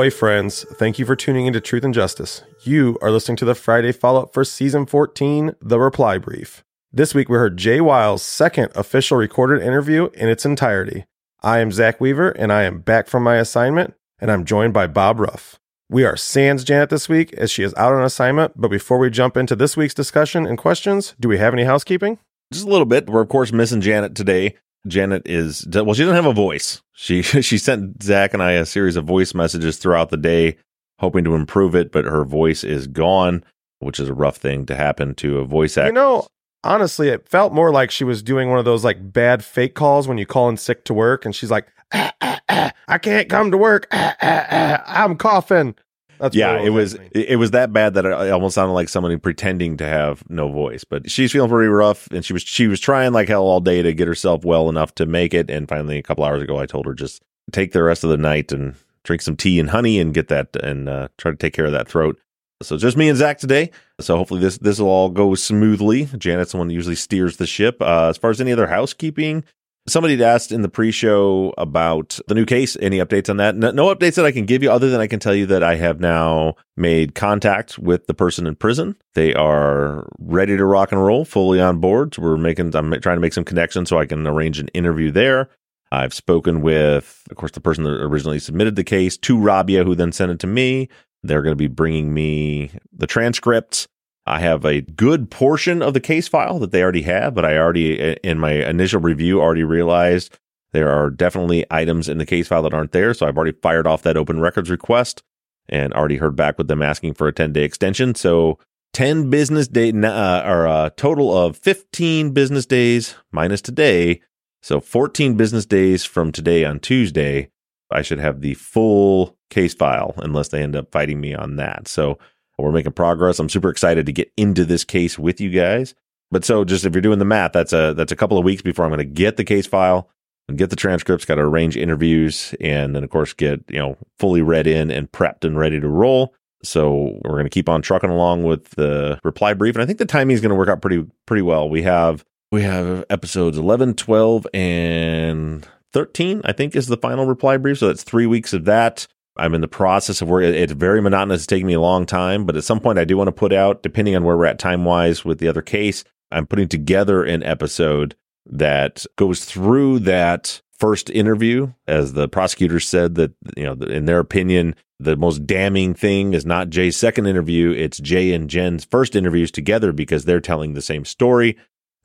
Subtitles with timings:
[0.00, 0.64] Ahoy, friends.
[0.76, 2.42] Thank you for tuning into Truth and Justice.
[2.62, 6.64] You are listening to the Friday follow up for season 14, The Reply Brief.
[6.90, 11.04] This week, we heard Jay Wilds' second official recorded interview in its entirety.
[11.42, 14.86] I am Zaq Weaver, and I am back from my assignment, and I'm joined by
[14.86, 15.60] Bob Ruff.
[15.90, 19.10] We are sans Janet this week as she is out on assignment, but before we
[19.10, 22.18] jump into this week's discussion and questions, do we have any housekeeping?
[22.50, 23.10] Just a little bit.
[23.10, 24.56] We're of course missing Janet today.
[24.86, 25.94] Janet is well.
[25.94, 26.82] She doesn't have a voice.
[26.92, 30.56] She she sent Zaq and I a series of voice messages throughout the day,
[30.98, 33.44] hoping to improve it, but her voice is gone,
[33.78, 35.88] which is a rough thing to happen to a voice actor.
[35.88, 36.26] You know,
[36.64, 40.08] honestly, it felt more like she was doing one of those like bad fake calls
[40.08, 43.28] when you call in sick to work, and she's like, "Ah, ah, ah, "I can't
[43.28, 43.86] come to work.
[43.92, 45.74] Ah, ah, ah, I'm coughing."
[46.20, 49.78] That's yeah, it was it was that bad that it almost sounded like somebody pretending
[49.78, 50.84] to have no voice.
[50.84, 53.80] But she's feeling pretty rough, and she was she was trying like hell all day
[53.80, 55.50] to get herself well enough to make it.
[55.50, 57.22] And finally, a couple hours ago, I told her just
[57.52, 60.54] take the rest of the night and drink some tea and honey and get that
[60.56, 62.18] and uh, try to take care of that throat.
[62.62, 63.70] So just me and Zaq today.
[64.00, 66.04] So hopefully this this will all go smoothly.
[66.18, 67.80] Janet's the one that usually steers the ship.
[67.80, 69.44] Uh, as far as any other housekeeping,
[69.86, 72.76] somebody had asked in the pre-show about the new case.
[72.80, 73.56] Any updates on that?
[73.56, 75.62] No, no updates that I can give you, other than I can tell you that
[75.62, 78.96] I have now made contact with the person in prison.
[79.14, 82.14] They are ready to rock and roll, fully on board.
[82.14, 82.74] So we're making.
[82.74, 85.48] I'm trying to make some connections so I can arrange an interview there.
[85.92, 89.96] I've spoken with, of course, the person that originally submitted the case to Rabia, who
[89.96, 90.88] then sent it to me.
[91.22, 93.88] They're going to be bringing me the transcripts.
[94.30, 97.58] I have a good portion of the case file that they already have, but I
[97.58, 100.38] already, in my initial review, already realized
[100.72, 103.12] there are definitely items in the case file that aren't there.
[103.12, 105.24] So I've already fired off that open records request
[105.68, 108.14] and already heard back with them asking for a 10 day extension.
[108.14, 108.58] So
[108.92, 114.20] 10 business day, uh, or a total of 15 business days minus today.
[114.62, 117.50] So 14 business days from today on Tuesday,
[117.90, 121.88] I should have the full case file unless they end up fighting me on that.
[121.88, 122.18] So
[122.60, 123.38] we're making progress.
[123.38, 125.94] I'm super excited to get into this case with you guys.
[126.30, 128.62] But so just if you're doing the math, that's a that's a couple of weeks
[128.62, 130.08] before I'm going to get the case file
[130.48, 133.96] and get the transcripts, got to arrange interviews and then of course get, you know,
[134.18, 136.34] fully read in and prepped and ready to roll.
[136.62, 139.98] So we're going to keep on trucking along with the reply brief and I think
[139.98, 141.68] the timing is going to work out pretty pretty well.
[141.68, 147.56] We have we have episodes 11, 12 and 13 I think is the final reply
[147.56, 147.78] brief.
[147.78, 149.08] So that's 3 weeks of that.
[149.40, 151.40] I'm in the process of where it's very monotonous.
[151.40, 153.52] It's taking me a long time, but at some point I do want to put
[153.52, 157.24] out, depending on where we're at time wise with the other case, I'm putting together
[157.24, 158.14] an episode
[158.46, 164.18] that goes through that first interview, as the prosecutor said that, you know, in their
[164.18, 167.70] opinion, the most damning thing is not Jay's second interview.
[167.70, 171.56] It's Jay and Jen's first interviews together because they're telling the same story.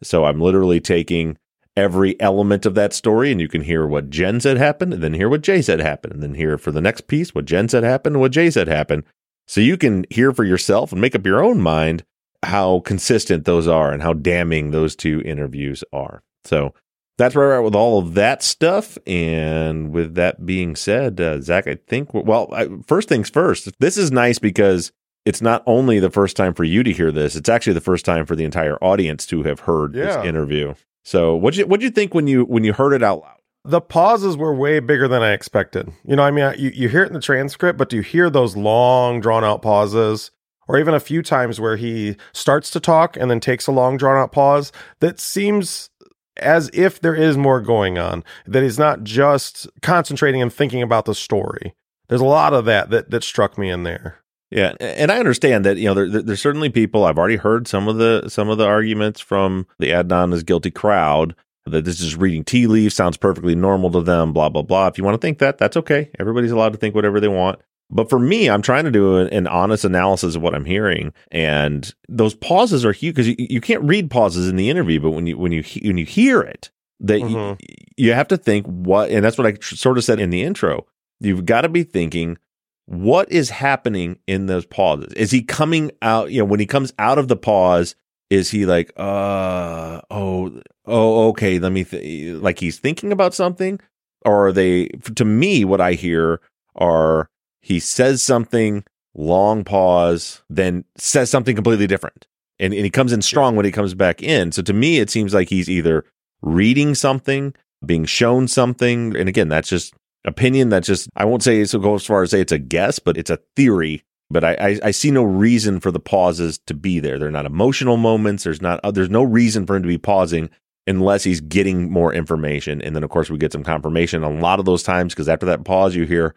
[0.01, 1.37] So I'm literally taking
[1.77, 5.13] every element of that story and you can hear what Jen said happened and then
[5.13, 7.83] hear what Jay said happened and then hear for the next piece what Jen said
[7.83, 9.03] happened and what Jay said happened.
[9.47, 12.03] So you can hear for yourself and make up your own mind
[12.43, 16.23] how consistent those are and how damning those two interviews are.
[16.45, 16.73] So
[17.17, 18.97] that's where we're at with all of that stuff.
[19.05, 23.97] And with that being said, uh, Zaq, I think, well, I, first things first, this
[23.97, 24.91] is nice because
[25.25, 28.05] it's not only the first time for you to hear this, it's actually the first
[28.05, 30.05] time for the entire audience to have heard Yeah.
[30.17, 30.73] this interview.
[31.05, 33.35] So what you what you think when you when you heard it out loud?
[33.65, 35.91] the pauses were way bigger than I expected.
[36.05, 38.29] You know, I mean, you, you hear it in the transcript, but do you hear
[38.29, 40.31] those long, drawn out pauses?
[40.67, 43.97] Or even a few times where he starts to talk and then takes a long,
[43.97, 45.89] drawn out pause that seems
[46.37, 51.05] as if there is more going on, that he's not just concentrating and thinking about
[51.05, 51.75] the story.
[52.07, 54.24] There's a lot of that that, that struck me in there.
[54.51, 57.87] Yeah, and I understand that you know there, there's certainly people I've already heard some
[57.87, 62.15] of the some of the arguments from the Adnan is guilty crowd that this is
[62.15, 64.33] reading tea leaves sounds perfectly normal to them.
[64.33, 64.87] Blah blah blah.
[64.87, 66.11] If you want to think that, that's okay.
[66.19, 67.59] Everybody's allowed to think whatever they want.
[67.89, 71.11] But for me, I'm trying to do an, an honest analysis of what I'm hearing,
[71.31, 75.11] and those pauses are huge because you, you can't read pauses in the interview, but
[75.11, 76.69] when you when you when you hear it,
[76.99, 77.57] that Mhm.
[77.59, 80.29] you, you have to think what, and that's what I tr- sort of said in
[80.29, 80.85] the intro.
[81.19, 82.37] You've got to be thinking
[82.85, 85.13] what is happening in those pauses.
[85.13, 86.31] Is he coming out?
[86.31, 87.95] You know, when he comes out of the pause,
[88.29, 93.79] is he like, uh, oh, oh, okay, let me, th-, like he's thinking about something,
[94.23, 94.87] or are they?
[95.15, 96.41] To me, what I hear
[96.75, 97.29] are
[97.61, 98.83] he says something,
[99.15, 102.27] long pause, then says something completely different,
[102.59, 104.51] and and he comes in strong when he comes back in.
[104.51, 106.05] So to me, it seems like he's either
[106.41, 107.53] reading something,
[107.85, 109.93] being shown something, and again, that's just
[110.27, 110.69] opinion.
[110.69, 113.17] That's just I won't say so go as far as say it's a guess, but
[113.17, 114.03] it's a theory.
[114.29, 117.19] But I, I, I see no reason for the pauses to be there.
[117.19, 118.43] They're not emotional moments.
[118.43, 120.49] There's not uh, there's no reason for him to be pausing
[120.87, 122.81] unless he's getting more information.
[122.81, 125.45] And then of course we get some confirmation a lot of those times because after
[125.47, 126.35] that pause you hear,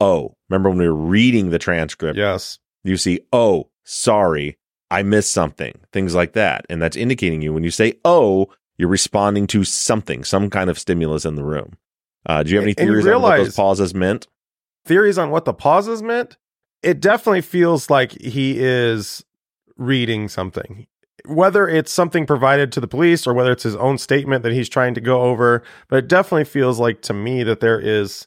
[0.00, 2.16] oh, remember when we were reading the transcript?
[2.16, 2.58] Yes.
[2.84, 4.56] you see, oh, sorry,
[4.90, 6.64] I missed something, things like that.
[6.70, 10.78] And that's indicating you when you say, oh, you're responding to something, some kind of
[10.78, 11.76] stimulus in the room.
[12.26, 14.26] Uh, do you have any theories on what those pauses meant?
[14.84, 16.36] Theories on what the pauses meant?
[16.82, 19.24] It definitely feels like he is
[19.76, 20.86] reading something.
[21.26, 24.68] Whether it's something provided to the police or whether it's his own statement that he's
[24.68, 28.26] trying to go over, but it definitely feels like to me that there is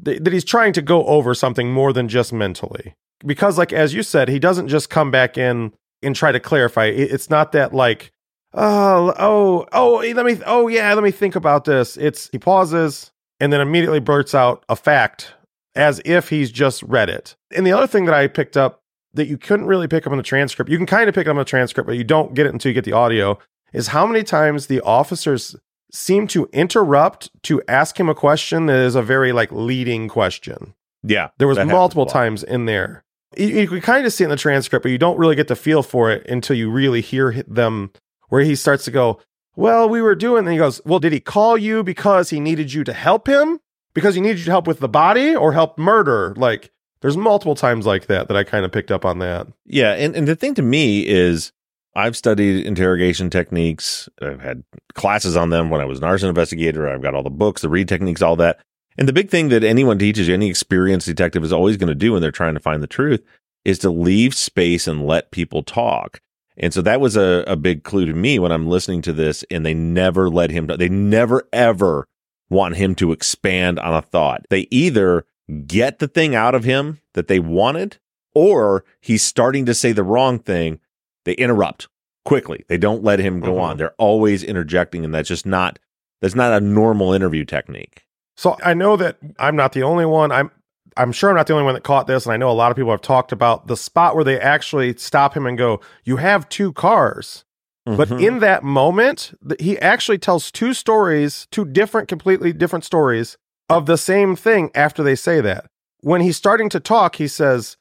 [0.00, 2.94] that that he's trying to go over something more than just mentally.
[3.24, 5.72] Because like as you said, he doesn't just come back in
[6.02, 6.86] and try to clarify.
[6.86, 8.12] It's not that like
[8.54, 11.96] oh oh oh let me oh yeah let me think about this.
[11.96, 13.11] It's he pauses
[13.42, 15.34] and then immediately blurts out a fact
[15.74, 17.34] as if he's just read it.
[17.54, 18.78] And the other thing that I picked up
[19.14, 21.32] that you couldn't really pick up in the transcript, you can kind of pick up
[21.32, 23.36] in the transcript, but you don't get it until you get the audio,
[23.72, 25.56] is how many times the officers
[25.90, 30.72] seem to interrupt to ask him a question that is a very like leading question.
[31.02, 31.30] Yeah.
[31.38, 33.02] There was multiple times in there.
[33.36, 35.48] You, you can kind of see it in the transcript, but you don't really get
[35.48, 37.90] the feel for it until you really hear them
[38.28, 39.18] where he starts to go,
[39.56, 42.72] well, we were doing, and he goes, well, did he call you because he needed
[42.72, 43.60] you to help him?
[43.94, 46.34] Because he needed you to help with the body or help murder?
[46.36, 46.70] Like,
[47.02, 49.48] there's multiple times like that that I kind of picked up on that.
[49.66, 51.52] Yeah, and, and the thing to me is
[51.94, 54.08] I've studied interrogation techniques.
[54.22, 54.62] I've had
[54.94, 56.88] classes on them when I was an arson investigator.
[56.88, 58.60] I've got all the books, the Reid techniques, all that.
[58.96, 61.94] And the big thing that anyone teaches you, any experienced detective is always going to
[61.94, 63.22] do when they're trying to find the truth
[63.64, 66.20] is to leave space and let people talk.
[66.56, 69.44] And so that was a, a big clue to me when I'm listening to this
[69.50, 72.06] and they never let him, they never ever
[72.50, 74.44] want him to expand on a thought.
[74.50, 75.24] They either
[75.66, 77.98] get the thing out of him that they wanted
[78.34, 80.78] or he's starting to say the wrong thing.
[81.24, 81.88] They interrupt
[82.24, 82.64] quickly.
[82.68, 83.60] They don't let him go Mhm.
[83.60, 83.76] on.
[83.78, 85.78] They're always interjecting and that's just not,
[86.20, 88.04] that's not a normal interview technique.
[88.36, 90.30] So I know that I'm not the only one.
[90.32, 90.50] I'm
[90.96, 92.70] I'm sure I'm not the only one that caught this, and I know a lot
[92.70, 96.16] of people have talked about the spot where they actually stop him and go, "You
[96.16, 97.44] have two cars."
[97.84, 98.22] But Mhm.
[98.24, 103.36] in that moment, he actually tells two stories, two different, completely different stories
[103.68, 105.66] of the same thing after they say that.
[106.00, 107.76] When he's starting to talk, he says,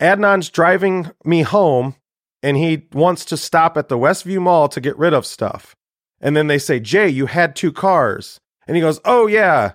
[0.00, 1.94] Adnan's driving me home
[2.42, 5.76] and he wants to stop at the Westview Mall to get rid of stuff.
[6.20, 8.40] And then they say, Jay, you had two cars.
[8.66, 9.72] And he goes, Oh, yeah.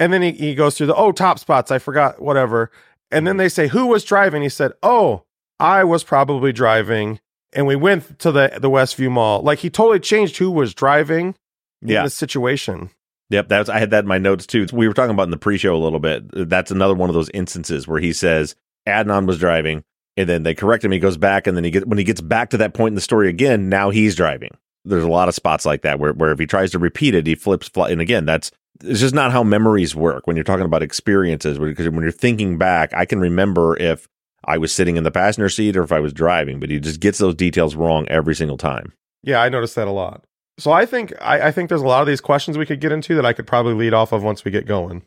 [0.00, 1.70] And then he, he goes through the, oh, top spots.
[1.70, 2.72] I forgot, whatever.
[3.12, 4.42] And then they say, Who was driving?
[4.42, 5.22] He said, Oh,
[5.60, 7.20] I was probably driving
[7.52, 9.42] and we went to the the Westview Mall.
[9.42, 11.34] Like he totally changed who was driving
[11.82, 12.04] in Yeah.
[12.04, 12.90] the situation.
[13.30, 14.66] Yep, that's I had that in my notes too.
[14.72, 16.24] We were talking about in the pre-show a little bit.
[16.48, 18.56] That's another one of those instances where he says
[18.88, 19.84] Adnan was driving,
[20.16, 20.90] and then they correct him.
[20.92, 22.96] He goes back, and then he get when he gets back to that point in
[22.96, 23.68] the story again.
[23.68, 24.56] Now he's driving.
[24.84, 27.26] There's a lot of spots like that where where if he tries to repeat it,
[27.26, 27.68] he flips.
[27.68, 28.50] Fly, and again, that's
[28.82, 31.58] it's just not how memories work when you're talking about experiences.
[31.58, 34.08] Because when you're thinking back, I can remember if
[34.44, 37.00] I was sitting in the passenger seat or if I was driving, but he just
[37.00, 38.92] gets those details wrong every single time.
[39.22, 40.24] Yeah, I noticed that a lot.
[40.58, 42.92] So I think I, I think there's a lot of these questions we could get
[42.92, 45.02] into that I could probably lead off of once we get going.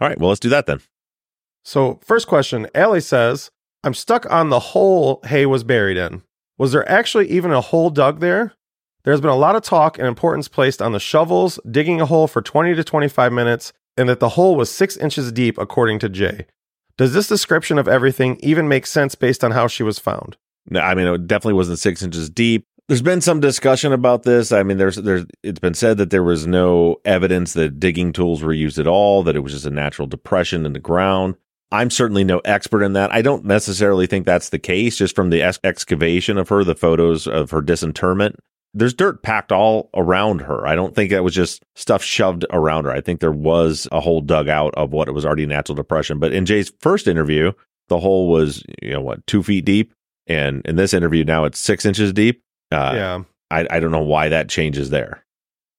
[0.00, 0.80] All right, well let's do that then.
[1.62, 3.50] So first question, Allie says,
[3.82, 6.22] I'm stuck on the hole Hae was buried in.
[6.56, 8.54] Was there actually even a hole dug there?
[9.04, 12.26] There's been a lot of talk and importance placed on the shovels digging a hole
[12.26, 16.08] for 20 to 25 minutes, and that the hole was six inches deep, according to
[16.08, 16.46] Jay.
[16.96, 20.38] Does this description of everything even make sense based on how she was found?
[20.70, 22.66] No, I mean, it definitely wasn't six inches deep.
[22.88, 24.52] There's been some discussion about this.
[24.52, 28.42] I mean, there's there's it's been said that there was no evidence that digging tools
[28.42, 31.34] were used at all, that it was just a natural depression in the ground.
[31.72, 33.12] I'm certainly no expert in that.
[33.12, 36.74] I don't necessarily think that's the case, just from the ex- excavation of her, the
[36.74, 38.36] photos of her disinterment.
[38.74, 40.66] There's dirt packed all around her.
[40.66, 42.90] I don't think that was just stuff shoved around her.
[42.90, 46.18] I think there was a hole dug out of what it was already natural depression.
[46.18, 47.52] But in Jay's first interview,
[47.88, 49.94] the hole was, you know, what, two feet deep?
[50.26, 52.42] And in this interview now it's six inches deep.
[52.72, 53.22] Uh, yeah.
[53.50, 55.24] I, I don't know why that changes there.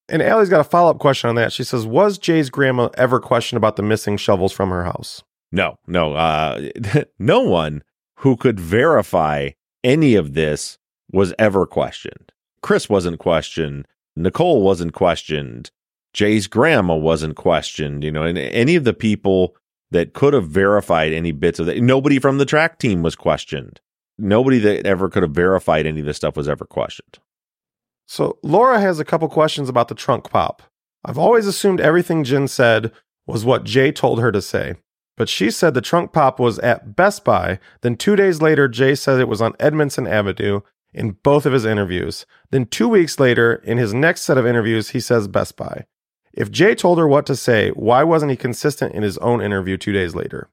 [0.07, 1.51] And Allie's got a follow up question on that.
[1.51, 5.23] She says, Was Jay's grandma ever questioned about the missing shovels from her house?
[5.51, 6.69] No, no, uh,
[7.19, 7.83] no one
[8.19, 9.49] who could verify
[9.83, 10.77] any of this
[11.11, 12.31] was ever questioned.
[12.65, 13.87] Chris wasn't questioned.
[14.15, 15.69] Nicole wasn't questioned.
[16.13, 18.03] Jay's grandma wasn't questioned.
[18.03, 19.55] You know, and any of the people
[19.91, 23.81] that could have verified any bits of that, nobody from the track team was questioned.
[24.17, 27.19] Nobody that ever could have verified any of this stuff was ever questioned.
[28.07, 30.63] So Laura has a couple questions about the trunk pop.
[31.05, 32.91] I've always assumed everything Jen said
[33.27, 34.73] was what Jay told her to say.
[35.17, 37.59] But she said the trunk pop was at Best Buy.
[37.81, 40.61] Then two days later, Jay said it was on Edmondson Avenue
[40.95, 42.25] in both of his interviews.
[42.51, 45.85] Then two weeks later, in his next set of interviews, he says Best Buy.
[46.33, 49.77] If Jay told her what to say, why wasn't he consistent in his own interview
[49.77, 50.49] two days later?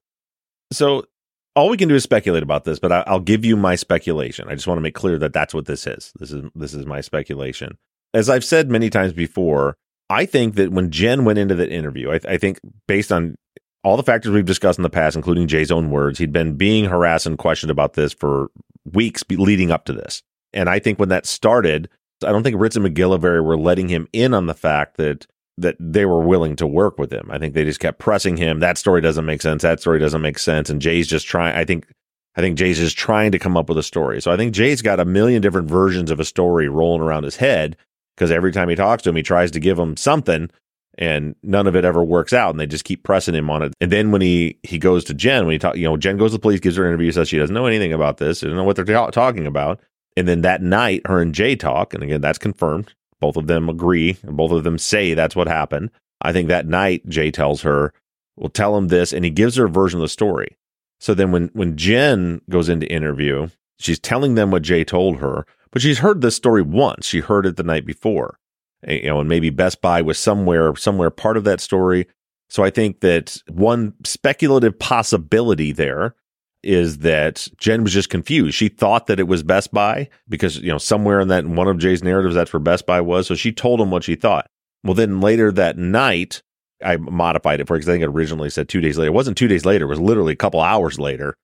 [0.73, 1.07] So
[1.55, 4.49] all we can do is speculate about this, but I, will give you my speculation.
[4.49, 6.13] I just want to make clear that that's what this is.
[6.19, 7.79] This is this is my speculation.
[8.15, 9.77] As I've said many times before,
[10.11, 13.37] I think that when Jen went into that interview, I, I think based on
[13.85, 16.85] all the factors we've discussed in the past, including Jay's own words, he'd been being
[16.85, 18.51] harassed and questioned about this for
[18.85, 20.23] weeks leading up to this.
[20.53, 21.89] And I think when that started,
[22.25, 25.27] I don't think Ritz and MacGillivary were letting him in on the fact that
[25.59, 27.31] that they were willing to work with him.
[27.31, 28.61] I think they just kept pressing him.
[28.61, 29.63] That story doesn't make sense.
[29.63, 30.71] That story doesn't make sense.
[30.71, 31.55] And Jay's just trying.
[31.57, 31.87] I think.
[32.35, 34.23] I think Jay's just trying to come up with a story.
[34.23, 37.37] So I think Jay's got a million different versions of a story rolling around his
[37.37, 37.77] head
[38.17, 40.49] because every time he talks to him, he tries to give him something,
[40.97, 42.49] and none of it ever works out.
[42.49, 43.75] And they just keep pressing him on it.
[43.83, 46.31] And then when he he goes to Jen, when he talk, you know, Jen goes
[46.31, 48.57] to the police, gives her an interview, says she doesn't know anything about this, doesn't
[48.57, 49.81] know what they're ta- talking about.
[50.17, 52.95] And then that night, her and Jay talk, and again, that's confirmed.
[53.21, 55.91] Both of them agree, and both of them say that's what happened.
[56.21, 57.93] I think that night Jay tells her,
[58.37, 60.57] "Well, tell him this," and he gives her a version of the story.
[61.01, 65.47] So then, when when Jen goes into interview, she's telling them what Jay told her,
[65.71, 67.07] but she's heard this story once.
[67.07, 68.39] She heard it the night before,
[68.87, 72.07] eh, you know, and maybe Best Buy was somewhere somewhere part of that story.
[72.51, 76.15] So I think that one speculative possibility there
[76.63, 78.55] is that Jen was just confused.
[78.55, 81.69] She thought that it was Best Buy because, you know, somewhere in that in one
[81.69, 83.27] of Jay's narratives, that's where Best Buy was.
[83.27, 84.47] So she told him what she thought.
[84.85, 86.43] Well, then later that night,
[86.85, 89.09] I modified it for because I think it originally said two days later.
[89.09, 91.35] It wasn't two days later, it was literally a couple hours later.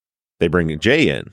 [0.41, 1.33] They bring Jay in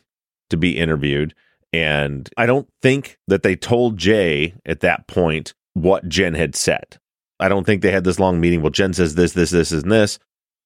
[0.49, 1.33] to be interviewed.
[1.73, 6.97] And I don't think that they told Jay at that point what Jen had said.
[7.39, 8.61] I don't think they had this long meeting.
[8.61, 10.19] Well, Jen says this, this, this, and this.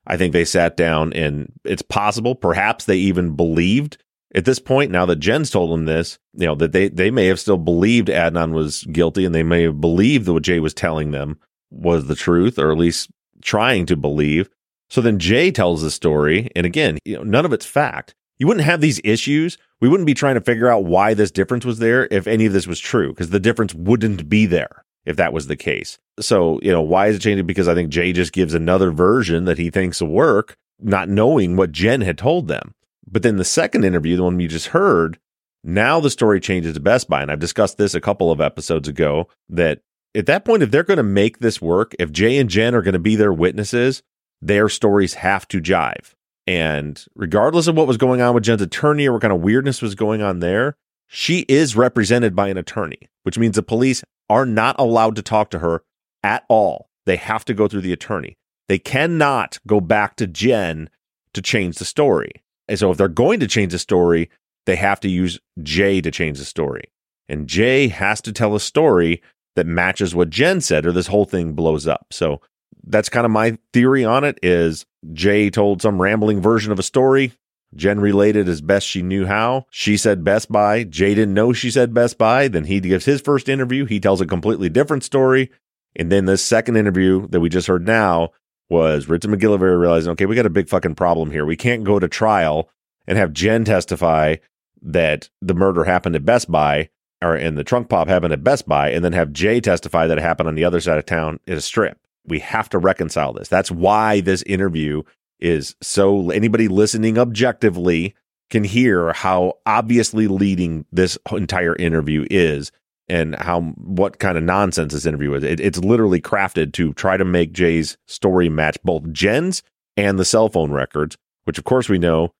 [0.07, 3.97] I think they sat down and it's possible, perhaps they even believed
[4.35, 7.25] at this point, now that Jen's told them this, you know, that they, they may
[7.27, 10.73] have still believed Adnan was guilty and they may have believed that what Jay was
[10.73, 11.39] telling them
[11.71, 13.09] was the truth, or at least
[13.41, 14.49] trying to believe.
[14.89, 16.49] So then Jay tells the story.
[16.55, 18.13] And again, you know, none of it's fact.
[18.37, 19.57] You wouldn't have these issues.
[19.81, 22.53] We wouldn't be trying to figure out why this difference was there if any of
[22.53, 25.97] this was true, because the difference wouldn't be there if that was the case.
[26.19, 27.45] So, you know, why is it changing?
[27.45, 31.55] Because I think Jay just gives another version that he thinks will work, not knowing
[31.55, 32.73] what Jen had told them.
[33.07, 35.17] But then the second interview, the one you just heard,
[35.63, 37.21] now the story changes to Best Buy.
[37.21, 39.81] And I've discussed this a couple of episodes ago that
[40.15, 42.81] at that point, if they're going to make this work, if Jay and Jen are
[42.81, 44.03] going to be their witnesses,
[44.41, 46.13] their stories have to jive.
[46.47, 49.81] And regardless of what was going on with Jen's attorney or what kind of weirdness
[49.81, 50.75] was going on there,
[51.07, 55.49] she is represented by an attorney, which means the police are not allowed to talk
[55.51, 55.83] to her
[56.23, 56.89] at all.
[57.05, 58.37] They have to go through the attorney.
[58.67, 60.89] They cannot go back to Jen
[61.33, 62.31] to change the story.
[62.67, 64.29] And so if they're going to change the story,
[64.65, 66.91] they have to use Jay to change the story.
[67.27, 69.21] And Jay has to tell a story
[69.55, 72.07] that matches what Jen said, or this whole thing blows up.
[72.11, 72.41] So
[72.85, 76.83] that's kind of my theory on it is Jay told some rambling version of a
[76.83, 77.33] story.
[77.75, 79.65] Jen related as best she knew how.
[79.69, 80.83] She said Best Buy.
[80.83, 82.47] Jay didn't know she said Best Buy.
[82.47, 83.85] Then he gives his first interview.
[83.85, 85.51] He tells a completely different story.
[85.95, 88.31] And then this second interview that we just heard now,
[88.69, 91.45] was Ritz and MacGillivary realizing, okay, we got a big fucking problem here.
[91.45, 92.69] We can't go to trial
[93.07, 94.35] and have Jen testify
[94.81, 96.89] that the murder happened at Best Buy
[97.21, 100.17] or in the trunk pop happened at Best Buy and then have Jay testify that
[100.17, 101.97] it happened on the other side of town at a strip.
[102.25, 103.47] We have to reconcile this.
[103.47, 105.03] That's why this interview
[105.39, 108.15] is so anybody listening objectively
[108.49, 112.71] can hear how obviously leading this entire interview is
[113.07, 115.43] and how what kind of nonsense this interview is.
[115.43, 119.63] It, it's literally crafted to try to make Jay's story match both Jen's
[119.97, 122.33] and the cell phone records, which of course we know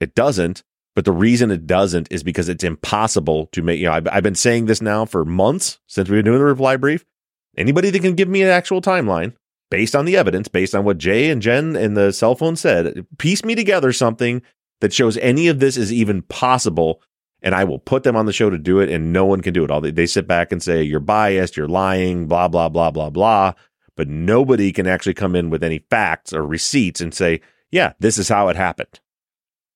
[0.00, 0.62] it doesn't.
[0.94, 4.22] But the reason it doesn't is because it's impossible to make, you know, I've, I've
[4.22, 7.04] been saying this now for months since we've been doing the reply brief.
[7.54, 9.34] Anybody that can give me an actual timeline
[9.70, 13.06] based on the evidence, based on what Jay and Jen and the cell phone said,
[13.18, 14.42] piece me together something
[14.80, 17.02] that shows any of this is even possible.
[17.42, 19.52] And I will put them on the show to do it, and no one can
[19.52, 19.70] do it.
[19.70, 23.10] All they, they sit back and say, You're biased, you're lying, blah, blah, blah, blah,
[23.10, 23.52] blah.
[23.94, 28.18] But nobody can actually come in with any facts or receipts and say, Yeah, this
[28.18, 29.00] is how it happened.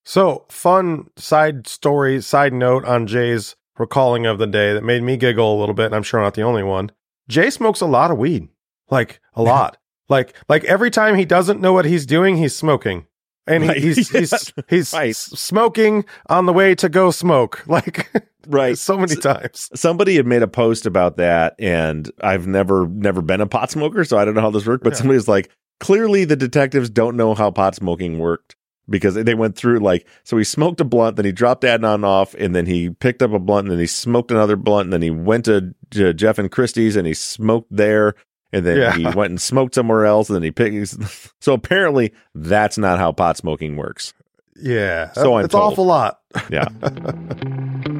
[0.04, 5.16] So, fun side story, side note on Jay's recalling of the day that made me
[5.16, 6.90] giggle a little bit, and I'm sure I'm not the only one.
[7.28, 8.49] Jay smokes a lot of weed,
[8.90, 9.76] like a lot.
[10.11, 13.07] Like, like every time he doesn't know what he's doing, he's smoking,
[13.47, 13.76] and Right.
[13.79, 14.52] he, he's he's Yes.
[14.69, 15.17] he's Right.
[15.17, 18.11] smoking on the way to go smoke, like
[18.47, 18.76] Right.
[18.76, 19.71] so many times.
[19.75, 24.05] Somebody had made a post about that, and I've never never been a pot smoker,
[24.05, 24.85] so I don't know how this worked.
[24.85, 24.99] But Yeah.
[24.99, 28.57] somebody was like, clearly the detectives don't know how pot smoking worked
[28.88, 32.35] because they went through like so he smoked a blunt, then he dropped Adnan off,
[32.35, 35.02] and then he picked up a blunt, and then he smoked another blunt, and then
[35.02, 38.14] he went to, to Jeff and Kristi's and he smoked there.
[38.52, 38.92] And then Yeah.
[38.97, 40.97] he went and smoked somewhere else, and then he picked.
[41.40, 44.12] So apparently, that's not how pot smoking works.
[44.61, 45.73] Yeah, So I'm it's told.
[45.73, 46.21] awful lot.
[46.50, 46.66] Yeah.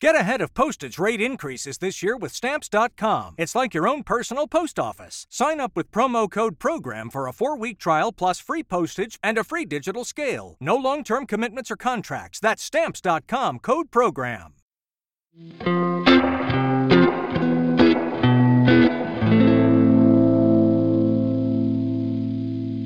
[0.00, 3.36] Get ahead of postage rate increases this year with Stamps.com.
[3.38, 5.26] It's like your own personal post office.
[5.30, 9.38] Sign up with promo code PROGRAM for a four week trial plus free postage and
[9.38, 10.56] a free digital scale.
[10.60, 12.40] No long term commitments or contracts.
[12.40, 14.54] That's Stamps.com code PROGRAM.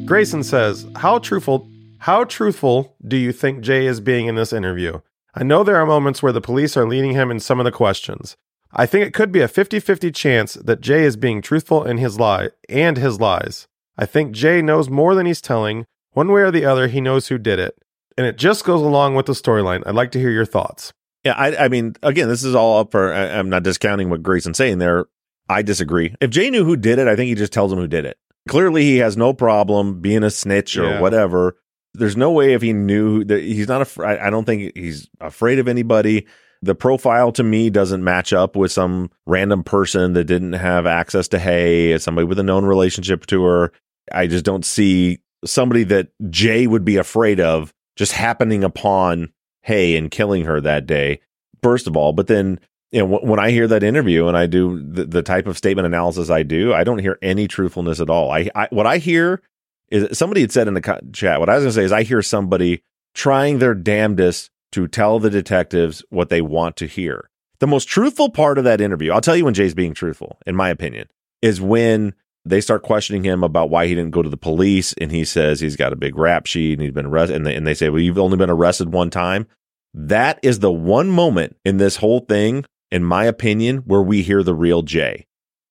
[0.06, 1.68] Grayson says, "How truthful
[1.98, 5.00] how truthful do you think Jay is being in this interview?
[5.34, 7.70] I know there are moments where the police are leading him in some of the
[7.72, 8.36] questions.
[8.72, 12.18] I think it could be a 50-50 chance that Jay is being truthful in his
[12.18, 13.66] lie and his lies.
[13.96, 15.86] I think Jay knows more than he's telling.
[16.12, 17.76] One way or the other, he knows who did it.
[18.16, 19.82] And it just goes along with the storyline.
[19.86, 20.92] I'd like to hear your thoughts."
[21.24, 23.12] Yeah, I, I mean, again, this is all up for.
[23.12, 25.06] I, I'm not discounting what Grayson's saying there.
[25.48, 26.14] I disagree.
[26.20, 28.18] If Jay knew who did it, I think he just tells him who did it.
[28.48, 31.00] Clearly, he has no problem being a snitch or Yeah.
[31.00, 31.56] whatever.
[31.98, 33.82] There's no way if he knew that he's not.
[33.82, 36.26] Af- I I don't think he's afraid of anybody.
[36.60, 41.28] The profile to me doesn't match up with some random person that didn't have access
[41.28, 43.72] to Hae, somebody with a known relationship to her.
[44.12, 49.32] I just don't see somebody that Jay would be afraid of just happening upon
[49.62, 51.20] Hae and killing her that day.
[51.62, 52.58] First of all, but then
[52.90, 55.86] you know when I hear that interview and I do the, the type of statement
[55.86, 58.30] analysis I do, I don't hear any truthfulness at all.
[58.30, 59.42] I, I what I hear
[59.90, 61.40] is somebody had said in the chat.
[61.40, 62.82] What I was going to say is I hear somebody
[63.14, 67.30] trying their damnedest to tell the detectives what they want to hear.
[67.60, 70.54] The most truthful part of that interview, I'll tell you when Jay's being truthful, in
[70.54, 71.08] my opinion,
[71.42, 75.10] is when they start questioning him about why he didn't go to the police, and
[75.10, 77.66] he says he's got a big rap sheet and he's been arrested, and they, and
[77.66, 79.46] they say, "Well, you've only been arrested one time."
[79.94, 84.42] That is the one moment in this whole thing, in my opinion, where we hear
[84.42, 85.26] the real Jay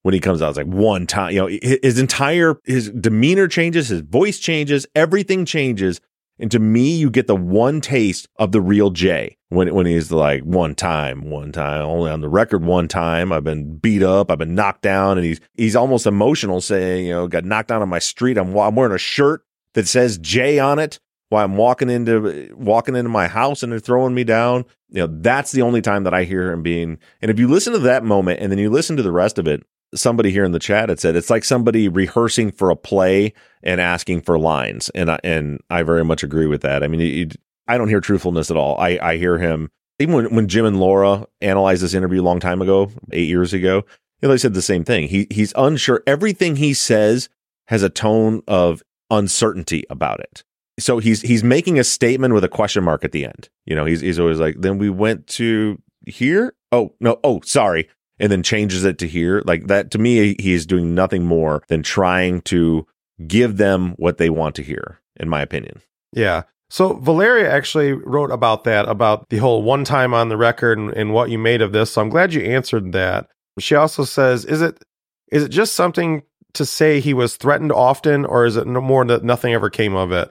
[0.07, 0.47] when he comes out.
[0.47, 5.43] It's like one time, you know, his, entire his demeanor changes, his voice changes, everything
[5.43, 5.99] changes.
[6.39, 10.09] And to me, you get the one taste of the real Jay when when he's
[10.09, 13.33] like one time, one time, only on the record one time.
[13.33, 17.11] I've been beat up, I've been knocked down, and he's he's almost emotional, saying, you
[17.11, 18.37] know, got knocked down on my street.
[18.37, 19.43] I'm I'm wearing a shirt
[19.73, 23.79] that says Jay on it while I'm walking into walking into my house and they're
[23.79, 24.63] throwing me down.
[24.89, 26.97] You know, that's the only time that I hear him being.
[27.21, 29.47] And if you listen to that moment and then you listen to the rest of
[29.47, 33.33] it, somebody here in the chat had said it's like somebody rehearsing for a play
[33.63, 36.83] and asking for lines, and I, and I very much agree with that.
[36.83, 37.29] I mean, you,
[37.67, 38.77] I don't hear truthfulness at all.
[38.79, 39.69] I I hear him
[39.99, 43.53] even when when Jim and Laura analyzed this interview a long time ago, eight years
[43.53, 43.83] ago.
[44.21, 45.07] you know, they said the same thing.
[45.07, 46.03] He he's unsure.
[46.05, 47.29] Everything he says
[47.67, 50.43] has a tone of uncertainty about it.
[50.79, 53.49] So he's he's making a statement with a question mark at the end.
[53.65, 56.53] You know, he's he's always like, then we went to here.
[56.71, 59.41] Oh no, oh sorry, and then changes it to here.
[59.45, 62.85] Like that to me, he is doing nothing more than trying to
[63.25, 65.81] give them what they want to hear, in my opinion.
[66.13, 66.43] Yeah.
[66.69, 70.93] So Valeria actually wrote about that, about the whole one time on the record and,
[70.93, 71.91] and what you made of this.
[71.91, 73.29] So I'm glad you answered that.
[73.59, 74.83] She also says, is it
[75.31, 79.23] is it just something to say he was threatened often, or is it more that
[79.23, 80.29] nothing ever came of it?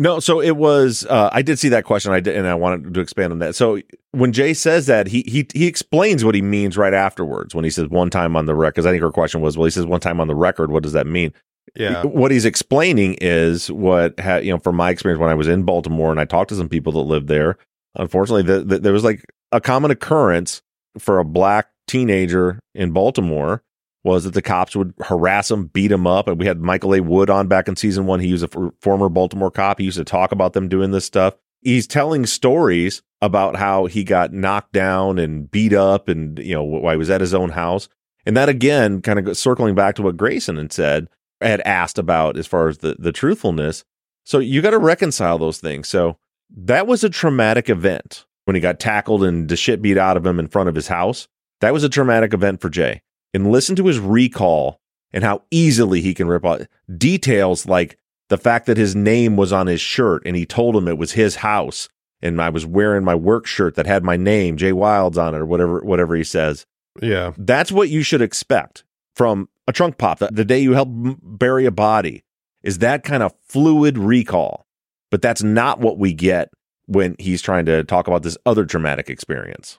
[0.00, 1.04] No, so it was.
[1.06, 2.12] Uh, I did see that question.
[2.12, 3.56] I did, and I wanted to expand on that.
[3.56, 3.80] So
[4.12, 7.70] when Jay says that, he he he explains what he means right afterwards when he
[7.70, 8.76] says one time on the record.
[8.76, 10.70] Because I think her question was, well, he says one time on the record.
[10.70, 11.32] What does that mean?
[11.74, 12.04] Yeah.
[12.04, 15.64] What he's explaining is what ha- you know from my experience when I was in
[15.64, 17.58] Baltimore and I talked to some people that lived there.
[17.96, 20.62] Unfortunately, the, the, there was like a common occurrence
[20.98, 23.62] for a black teenager in Baltimore
[24.08, 26.26] was that the cops would harass him, beat him up.
[26.26, 27.00] And we had Michael A.
[27.00, 28.20] Wood on back in season one.
[28.20, 29.78] He was a f- former Baltimore cop.
[29.78, 31.34] He used to talk about them doing this stuff.
[31.60, 36.64] He's telling stories about how he got knocked down and beat up and, you know,
[36.64, 37.88] why he was at his own house.
[38.24, 41.08] And that again, kind of circling back to what Grayson had said,
[41.40, 43.84] had asked about as far as the, the truthfulness.
[44.24, 45.88] So you got to reconcile those things.
[45.88, 46.18] So
[46.56, 50.24] that was a traumatic event when he got tackled and the shit beat out of
[50.24, 51.28] him in front of his house.
[51.60, 53.02] That was a traumatic event for Jay.
[53.34, 54.80] And listen to his recall
[55.12, 56.62] and how easily he can rip off
[56.96, 60.88] details like the fact that his name was on his shirt and he told him
[60.88, 61.88] it was his house
[62.20, 65.38] and I was wearing my work shirt that had my name, Jay Wilds on it
[65.38, 66.66] or whatever whatever he says.
[67.00, 67.32] Yeah.
[67.38, 70.18] That's what you should expect from a trunk pop.
[70.18, 72.24] The, the day you help bury a body
[72.62, 74.66] is that kind of fluid recall.
[75.10, 76.50] But that's not what we get
[76.86, 79.78] when he's trying to talk about this other traumatic experience.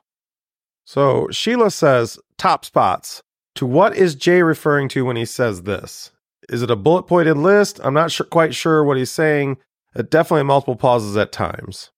[0.85, 3.21] So Sheila says top spots.
[3.55, 6.11] To what is Jay referring to when he says this?
[6.49, 7.79] Is it a bullet pointed list?
[7.83, 9.57] I'm not sure, quite sure what he's saying.
[9.95, 11.91] It definitely multiple pauses at times.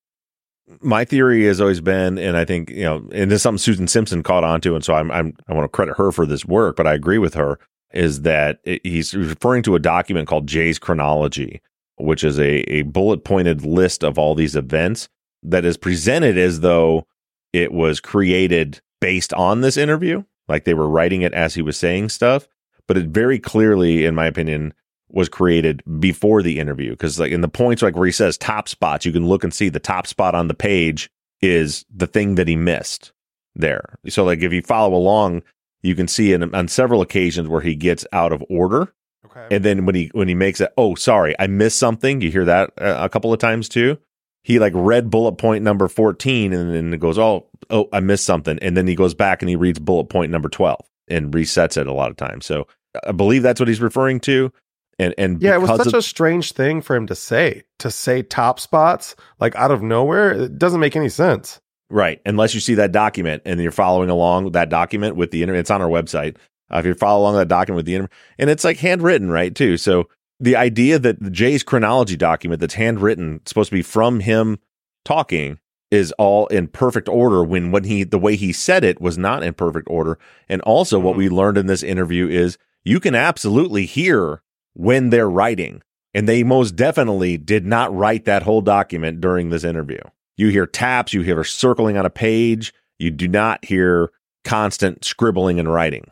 [0.79, 3.87] My theory has always been, and I think you know, and this is something Susan
[3.87, 6.45] Simpson caught on to, and so I'm, I'm I want to credit her for this
[6.45, 7.59] work, but I agree with her
[7.93, 11.61] is that it, he's referring to a document called Jay's Chronology,
[11.97, 15.09] which is a, a bullet pointed list of all these events
[15.43, 17.05] that is presented as though
[17.53, 21.77] it was created based on this interview like they were writing it as he was
[21.77, 22.47] saying stuff,
[22.87, 24.73] but it very clearly, in my opinion,
[25.09, 26.95] was created before the interview.
[26.95, 29.53] Cause like in the points like where he says top spots, you can look and
[29.53, 31.09] see the top spot on the page
[31.41, 33.11] is the thing that he missed
[33.55, 33.97] there.
[34.07, 35.43] So like if you follow along,
[35.81, 38.93] you can see in, on several occasions where he gets out of order.
[39.25, 39.55] Okay.
[39.55, 42.21] And then when he when he makes it, oh sorry, I missed something.
[42.21, 43.97] You hear that uh, a couple of times too.
[44.43, 48.25] He like read bullet point number fourteen, and then it goes, oh oh I missed
[48.25, 51.77] something, and then he goes back and he reads bullet point number twelve and resets
[51.77, 52.45] it a lot of times.
[52.45, 52.67] So
[53.05, 54.51] I believe that's what he's referring to.
[54.99, 57.89] And and yeah, it was such of, a strange thing for him to say to
[57.89, 60.31] say top spots like out of nowhere.
[60.31, 61.59] It doesn't make any sense.
[61.89, 62.21] Right.
[62.25, 65.59] Unless you see that document and you're following along that document with the internet.
[65.59, 66.37] It's on our website.
[66.71, 69.53] Uh, if you follow along that document with the internet, and it's like handwritten, right?
[69.53, 69.75] Too.
[69.77, 70.07] So
[70.41, 74.59] the idea that Jay's chronology document that's handwritten, supposed to be from him
[75.05, 75.59] talking,
[75.91, 79.43] is all in perfect order when when he the way he said it was not
[79.43, 80.17] in perfect order.
[80.49, 81.19] And also what mm-hmm.
[81.19, 84.41] we learned in this interview is you can absolutely hear
[84.73, 85.83] when they're writing.
[86.13, 89.99] And they most definitely did not write that whole document during this interview.
[90.37, 94.11] You hear taps, you hear circling on a page, you do not hear
[94.43, 96.11] constant scribbling and writing.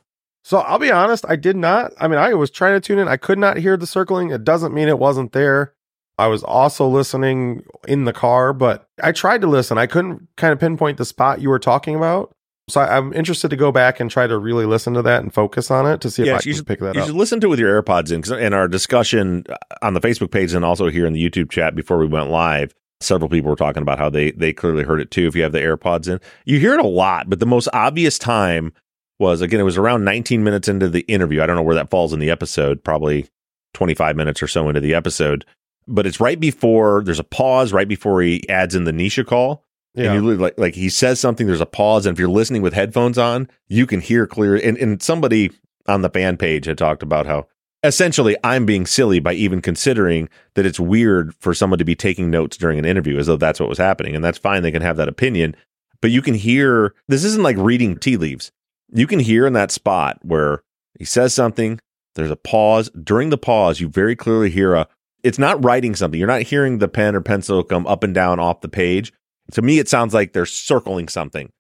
[0.50, 1.94] So I'll be honest, I did not.
[2.00, 3.08] I mean, I was trying to tune in.
[3.08, 4.32] I could not hear the circling.
[4.32, 5.76] It doesn't mean it wasn't there.
[6.18, 9.78] I was also listening in the car, but I tried to listen.
[9.78, 12.32] I couldn't kind of pinpoint the spot you were talking about.
[12.68, 15.32] So I, am interested to go back and try to really listen to that and
[15.32, 17.06] focus on it to see if I can should, pick that you up.
[17.06, 18.24] You should listen to it with your AirPods in.
[18.24, 21.52] Cause in our discussion uh, on the Facebook page and also here in the YouTube
[21.52, 25.00] chat before we went live, several people were talking about how they they clearly heard
[25.00, 25.28] it too.
[25.28, 28.18] If you have the AirPods in, you hear it a lot, but the most obvious
[28.18, 28.74] time
[29.20, 31.42] was again it was around 19 minutes into the interview.
[31.42, 33.28] I don't know where that falls in the episode, probably
[33.74, 35.46] 25 minutes or so into the episode,
[35.88, 39.64] but it's right before there's a pause, right before he adds in the Nisha call.
[39.96, 40.14] Yeah.
[40.14, 42.74] And you like like he says something, there's a pause, and if you're listening with
[42.74, 44.56] headphones on, you can hear clear.
[44.56, 45.52] And, and somebody
[45.88, 47.48] on the fan page had talked about how
[47.84, 52.30] essentially I'm being silly by even considering that it's weird for someone to be taking
[52.30, 54.16] notes during an interview as though that's what was happening.
[54.16, 54.64] And that's fine.
[54.64, 55.56] They can have that opinion,
[56.02, 58.52] but you can hear this isn't like reading tea leaves.
[58.92, 60.64] You can hear in that spot where
[60.98, 61.80] he says something,
[62.16, 62.90] there's a pause.
[62.92, 64.88] During the pause, you very clearly hear a,
[65.24, 66.20] it's not writing something.
[66.20, 69.14] You're not hearing the pen or pencil come up and down off the page.
[69.54, 71.52] To me, it sounds like they're circling something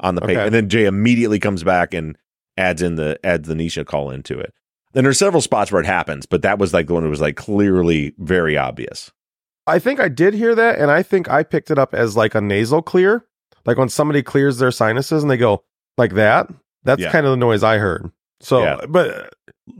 [0.00, 0.36] on the page.
[0.36, 2.16] And then Jay immediately comes back and
[2.56, 4.52] adds in the adds the Nisha call into it.
[4.92, 7.20] Then there's several spots where it happens, but that was like the one that was
[7.20, 9.12] like clearly very obvious.
[9.66, 12.34] I think I did hear that, and I think I picked it up as like
[12.34, 13.26] a nasal clear,
[13.64, 15.64] like when somebody clears their sinuses and they go
[15.98, 16.48] like that.
[16.86, 17.12] That's Yeah.
[17.12, 18.10] kind of the noise I heard.
[18.40, 18.80] So, Yeah.
[18.88, 19.32] but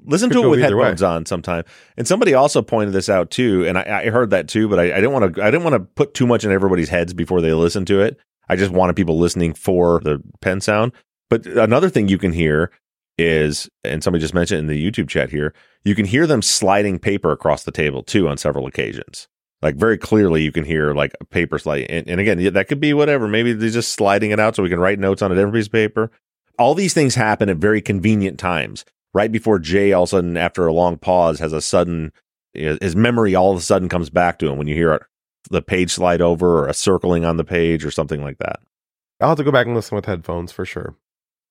[0.04, 0.84] Listen to it with either way.
[0.84, 1.64] headphones on sometime.
[1.96, 4.84] And somebody also pointed this out too, and I, I heard that too, but I,
[4.84, 5.42] I didn't want to.
[5.42, 8.18] I didn't want to put too much in everybody's heads before they listen to it.
[8.48, 10.92] I just wanted people listening for the pen sound.
[11.30, 12.70] But another thing you can hear
[13.18, 16.98] is, and somebody just mentioned in the YouTube chat here, you can hear them sliding
[16.98, 19.26] paper across the table too on several occasions.
[19.62, 21.86] Like very clearly, you can hear like a paper slide.
[21.88, 23.26] And, and again, that could be whatever.
[23.26, 25.66] Maybe they're just sliding it out so we can write notes on a different piece
[25.66, 26.10] of paper.
[26.58, 30.36] All these things happen at very convenient times right before Jay all of a sudden,
[30.36, 32.12] after a long pause, has a sudden
[32.52, 35.08] his memory all of a sudden comes back to him when you hear
[35.50, 38.60] the page slide over or a circling on the page or something like that.
[39.20, 40.96] I'll have to go back and listen with headphones for sure.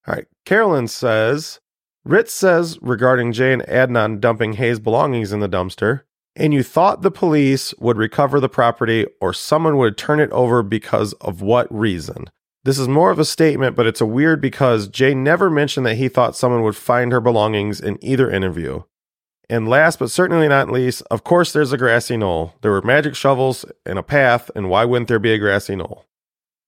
[0.08, 0.28] All right.
[0.46, 1.60] Carolyn says
[2.04, 6.02] Ritz says regarding Jay and Adnan dumping Hae's belongings in the dumpster,
[6.36, 10.62] and you thought the police would recover the property or someone would turn it over
[10.62, 12.26] because of what reason?
[12.66, 15.98] This is more of a statement, but it's a weird because Jay never mentioned that
[15.98, 18.82] he thought someone would find her belongings in either interview.
[19.48, 22.56] And last but certainly not least, of course, there's a grassy knoll.
[22.62, 26.08] There were magic shovels and a path, and why wouldn't there be a grassy knoll?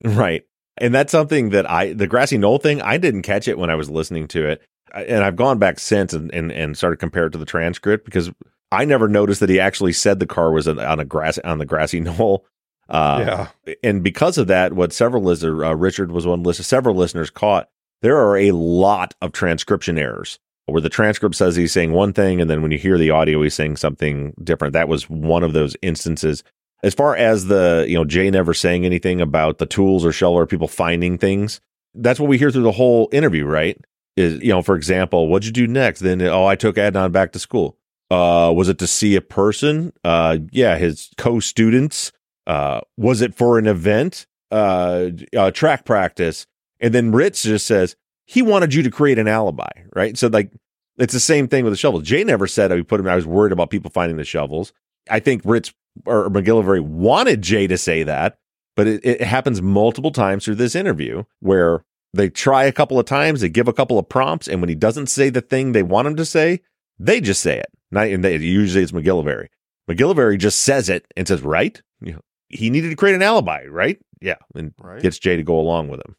[0.04, 0.46] Right.
[0.78, 3.76] And that's something that I, the grassy knoll thing, I didn't catch it when I
[3.76, 4.62] was listening to it.
[4.94, 8.30] And I've gone back since and, and, and started compare it to the transcript because
[8.72, 11.66] I never noticed that he actually said the car was on a grass, on the
[11.66, 12.46] grassy knoll.
[12.90, 13.74] Uh, yeah.
[13.84, 17.70] and because of that, what several listeners, uh, Richard was one list, several listeners caught,
[18.02, 22.42] there are a lot of transcription errors where the transcript says he's saying one thing,
[22.42, 24.74] and then when you hear the audio, he's saying something different.
[24.74, 26.44] That was one of those instances.
[26.84, 30.34] As far as the, you know, Jay never saying anything about the tools or shell
[30.34, 31.62] or people finding things,
[31.96, 33.80] that's what we hear through the whole interview, right?
[34.16, 36.02] Is, you know, for example, what'd you do next?
[36.02, 37.78] Then, oh, I took Adnan back to school.
[38.12, 39.94] Uh, was it to see a person?
[40.04, 42.12] Uh, yeah, his co-students.
[42.48, 44.26] Uh, was it for an event?
[44.50, 46.48] Uh, uh, track practice.
[46.80, 50.18] And then Ritz just says he wanted you to create an alibi, right?
[50.18, 50.52] So like,
[50.98, 52.02] it's the same thing with the shovel.
[52.02, 53.08] Jay never said I put him.
[53.08, 54.74] I was worried about people finding the shovels.
[55.10, 55.74] I think Ritz
[56.06, 58.38] or MacGillivary wanted Jay to say that,
[58.76, 61.84] but it, it happens multiple times through this interview where
[62.14, 64.76] they try a couple of times, they give a couple of prompts, and when he
[64.76, 66.62] doesn't say the thing they want him to say,
[66.98, 67.68] they just say it.
[67.92, 69.48] Not, and they, usually it's MacGillivary.
[69.90, 73.66] MacGillivary just says it and says, "Right." You know, he needed to create an alibi,
[73.66, 74.00] right?
[74.22, 75.02] Yeah, and Right.
[75.02, 76.16] gets Jay to go along with him.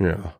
[0.00, 0.30] Yeah.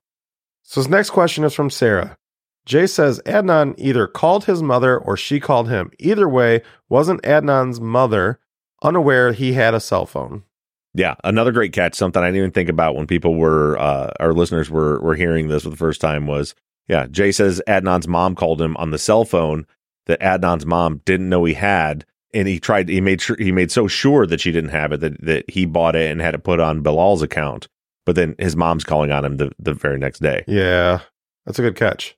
[0.63, 2.17] So his next question is from Sarah.
[2.65, 5.91] Jay says Adnan either called his mother or she called him.
[5.99, 8.39] Either way, wasn't Adnan's mother
[8.83, 10.45] unaware he had a cell phone?
[10.95, 11.95] Yeah, another great catch.
[11.95, 15.49] Something I didn't even think about when people were, uh, our listeners were were hearing
[15.49, 16.55] this for the first time was,
[16.87, 17.07] yeah.
[17.07, 19.67] Jay says Adnan's mom called him on the cell phone
[20.07, 22.89] that Adnan's mom didn't know he had, and he tried.
[22.89, 25.67] He made sure he made so sure that she didn't have it that that he
[25.67, 27.69] bought it and had it put on Bilal's account.
[28.05, 30.45] But then his mom's calling on him the the very next day.
[30.47, 31.01] Yeah,
[31.47, 32.17] that's a good catch.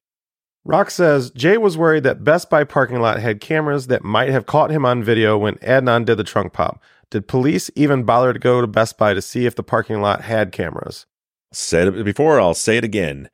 [0.65, 4.47] Rock says Jay was worried that Best Buy parking lot had cameras that might have
[4.47, 6.83] caught him on video when Adnan did the trunk pop.
[7.11, 10.23] Did police even bother to go to Best Buy to see if the parking lot
[10.23, 11.05] had cameras?
[11.53, 12.41] Said it before.
[12.41, 13.29] I'll say it again.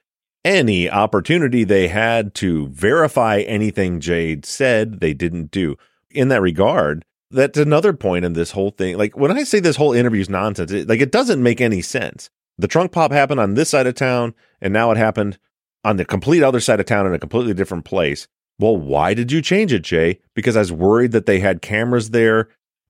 [0.45, 5.77] Any opportunity they had to verify anything Jade said, they didn't do.
[6.11, 8.97] In that regard, that's another point in this whole thing.
[8.99, 11.83] Like when I say this whole interview is nonsense, it, like it doesn't make any
[11.83, 12.31] sense.
[12.59, 15.39] The trunk pop happened on this side of town, and now it happened
[15.85, 18.29] on the complete other side of town in a completely different place.
[18.59, 20.21] Well, why did you change it, Jay?
[20.35, 22.49] Because I was worried that they had cameras there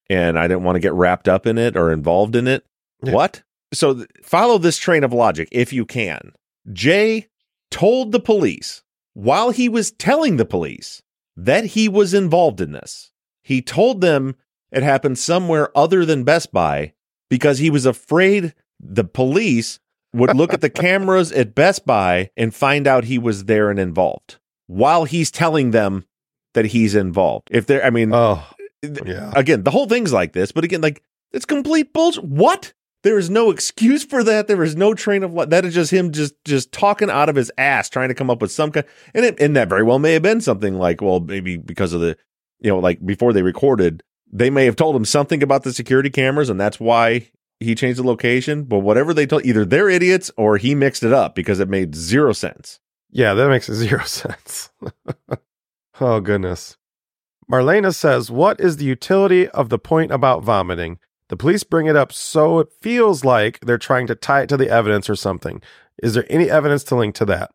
[0.09, 2.67] and I didn't want to get wrapped up in it or involved in it.
[3.05, 3.13] Yeah.
[3.13, 3.43] What?
[3.73, 6.33] So th- follow this train of logic if you can.
[6.73, 7.29] Jay
[7.71, 8.83] told the police
[9.15, 11.01] while he was telling the police
[11.37, 13.10] that he was involved in this.
[13.51, 14.37] He told them
[14.71, 16.93] it happened somewhere other than Best Buy
[17.29, 19.81] because he was afraid the police
[20.15, 23.81] would look at the cameras at Best Buy and find out he was there and
[23.81, 26.05] involved while he's telling them
[26.55, 27.49] that he's involved.
[27.51, 28.41] If they're, I mean, Oh,
[28.85, 29.33] yeah.
[29.35, 32.23] again, the whole thing's like this, but again, like it's complete bullshit.
[32.23, 32.73] What?
[33.03, 34.47] There is no excuse for that.
[34.47, 37.51] There is no train of that is just him just just talking out of his
[37.59, 38.87] ass, trying to come up with some kind.
[39.13, 42.01] And it, and that very well may have been something like, well, maybe because of
[42.01, 42.17] the,
[42.61, 46.11] you know, like before they recorded, they may have told him something about the security
[46.11, 48.65] cameras, and that's why he changed the location.
[48.65, 51.95] But whatever they told, either they're idiots or he mixed it up because it made
[51.95, 52.79] zero sense.
[53.11, 54.71] Yeah, that makes zero sense.
[56.01, 56.77] oh, goodness.
[57.51, 60.99] Marlena says, What is the utility of the point about vomiting?
[61.29, 64.57] The police bring it up so it feels like they're trying to tie it to
[64.57, 65.63] the evidence or something.
[66.03, 67.51] Is there any evidence to link to that?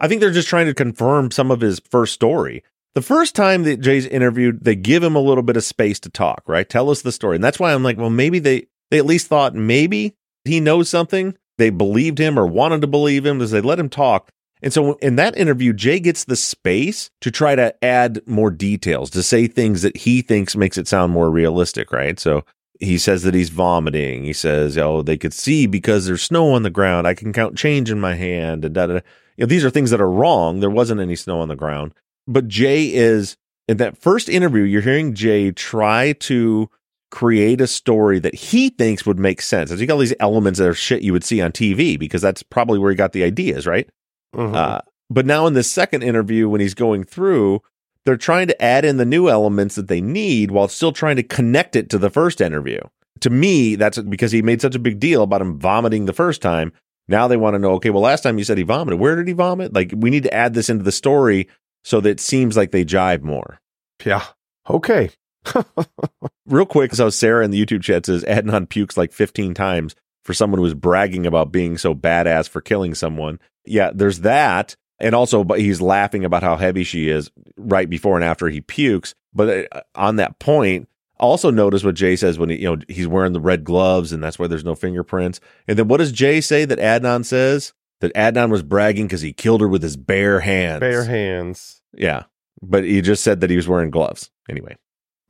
[0.00, 2.64] I think they're just trying to confirm some of his first story.
[2.94, 6.10] The first time that Jay's interviewed, they give him a little bit of space to
[6.10, 6.68] talk, right?
[6.68, 7.36] Tell us the story.
[7.36, 10.88] And that's why I'm like, well, maybe they, they at least thought maybe he knows
[10.88, 11.36] something.
[11.56, 14.30] They believed him or wanted to believe him as they let him talk.
[14.62, 19.10] And so in that interview, Jay gets the space to try to add more details,
[19.10, 22.18] to say things that he thinks makes it sound more realistic, right?
[22.18, 22.44] So
[22.78, 24.24] he says that he's vomiting.
[24.24, 27.06] He says, "Oh, they could see because there's snow on the ground.
[27.06, 29.00] I can count change in my hand." And da, da, da.
[29.36, 30.60] You know, these are things that are wrong.
[30.60, 31.94] There wasn't any snow on the ground.
[32.30, 33.36] But Jay is
[33.68, 34.62] in that first interview.
[34.62, 36.70] You're hearing Jay try to
[37.10, 39.72] create a story that he thinks would make sense.
[39.72, 42.22] As you got all these elements that are shit you would see on TV because
[42.22, 43.90] that's probably where he got the ideas, right?
[44.34, 44.54] Mhm.
[44.54, 47.62] Uh, but now in this second interview, when he's going through,
[48.06, 51.24] they're trying to add in the new elements that they need while still trying to
[51.24, 52.78] connect it to the first interview.
[53.22, 56.40] To me, that's because he made such a big deal about him vomiting the first
[56.40, 56.72] time.
[57.08, 59.00] Now they want to know, okay, well, last time you said he vomited.
[59.00, 59.74] Where did he vomit?
[59.74, 61.48] Like, we need to add this into the story
[61.84, 63.60] so that it seems like they jive more.
[64.04, 64.24] yeah.
[64.68, 65.10] Okay.
[66.46, 70.34] Real quick, so Sarah in the YouTube chat says Adnan pukes like 15 times for
[70.34, 73.40] someone who was bragging about being so badass for killing someone.
[73.64, 74.76] Yeah, there's that.
[74.98, 78.60] And also, but he's laughing about how heavy she is right before and after he
[78.60, 79.14] pukes.
[79.32, 80.88] But uh, on that point,
[81.18, 84.22] also notice what Jay says when he, you know, he's wearing the red gloves and
[84.22, 85.40] that's why there's no fingerprints.
[85.66, 87.72] And then what does Jay say that Adnan says?
[88.00, 90.80] That Adnan was bragging because he killed her with his bare hands.
[90.80, 91.82] Bare hands.
[91.92, 92.24] Yeah.
[92.62, 94.30] But he just said that he was wearing gloves.
[94.48, 94.76] Anyway.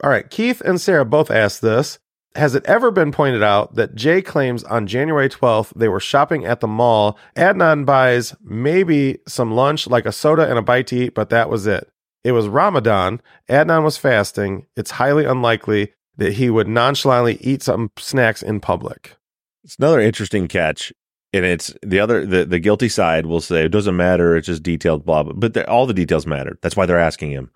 [0.02, 0.28] All right.
[0.30, 1.98] Keith and Sarah both asked this.
[2.37, 6.44] Has it ever been pointed out that Jay claims on January 12th they were shopping
[6.44, 7.18] at the mall?
[7.37, 11.50] Adnan buys maybe some lunch, like a soda and a bite to eat, but that
[11.50, 11.90] was it.
[12.22, 13.20] It was Ramadan.
[13.48, 14.66] Adnan was fasting.
[14.76, 19.16] It's highly unlikely that he would nonchalantly eat some snacks in public.
[19.64, 20.92] It's another interesting catch.
[21.33, 24.37] And it's the other, the, the guilty side will say, it doesn't matter.
[24.37, 25.35] It's just detailed, blah, blah.
[25.35, 26.59] But all the details matter.
[26.61, 27.51] That's why they're asking him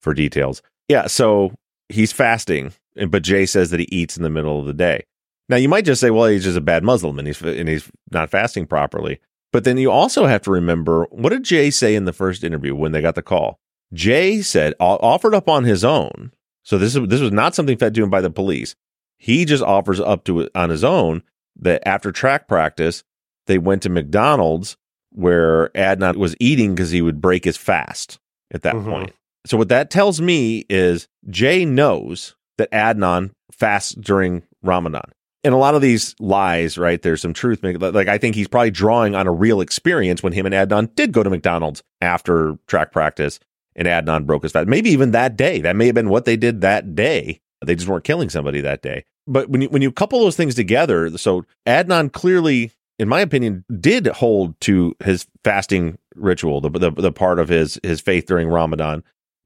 [0.00, 0.62] for details.
[0.88, 1.06] Yeah.
[1.06, 1.52] So
[1.88, 2.72] he's fasting,
[3.08, 5.04] but Jay says that he eats in the middle of the day.
[5.48, 7.88] Now you might just say, well, he's just a bad Muslim and he's, and he's
[8.10, 9.20] not fasting properly.
[9.52, 12.74] But then you also have to remember, what did Jay say in the first interview
[12.74, 13.58] when they got the call?
[13.92, 16.32] Jay said, offered up on his own.
[16.62, 18.76] So this is, this was not something fed to him by the police.
[19.18, 21.22] He just offers up to on his own
[21.56, 23.02] that after track practice,
[23.46, 24.76] they went to McDonald's
[25.12, 28.18] where Adnan was eating because he would break his fast
[28.52, 28.84] at that Mhm.
[28.84, 29.12] point.
[29.46, 35.10] So what that tells me is Jay knows that Adnan fasts during Ramadan.
[35.42, 37.00] And a lot of these lies, right?
[37.00, 37.60] There's some truth.
[37.62, 41.12] Like I think he's probably drawing on a real experience when him and Adnan did
[41.12, 43.40] go to McDonald's after track practice
[43.74, 44.68] and Adnan broke his fast.
[44.68, 45.60] Maybe even that day.
[45.60, 47.40] That may have been what they did that day.
[47.64, 49.04] They just weren't killing somebody that day.
[49.26, 53.64] But when you when you couple those things together, so Adnan clearly, in my opinion,
[53.80, 58.46] did hold to his fasting ritual, the the, the part of his his faith during
[58.46, 59.02] Ramadan,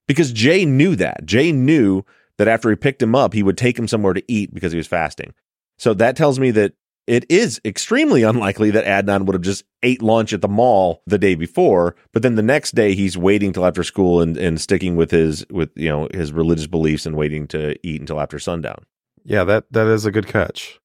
[0.09, 1.25] because Jay knew that.
[1.25, 2.03] Jay knew
[2.37, 4.77] that after he picked him up, he would take him somewhere to eat because he
[4.77, 5.33] was fasting.
[5.79, 6.73] So that tells me that
[7.07, 11.19] it is extremely unlikely that Adnan would have just ate lunch at the mall the
[11.19, 14.97] day before, but then the next day he's waiting till after school and, and sticking
[14.97, 18.85] with his with you know his religious beliefs and waiting to eat until after sundown.
[19.23, 20.81] Yeah, that that is a good catch.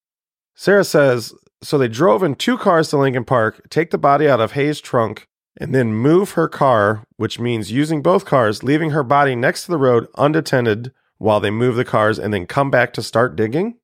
[0.53, 4.39] Sarah says so they drove in two cars to Leakin Park, take the body out
[4.39, 5.27] of Hae's trunk,
[5.59, 9.71] and then move her car, which means using both cars, leaving her body next to
[9.71, 13.75] the road unattended while they move the cars and then come back to start digging.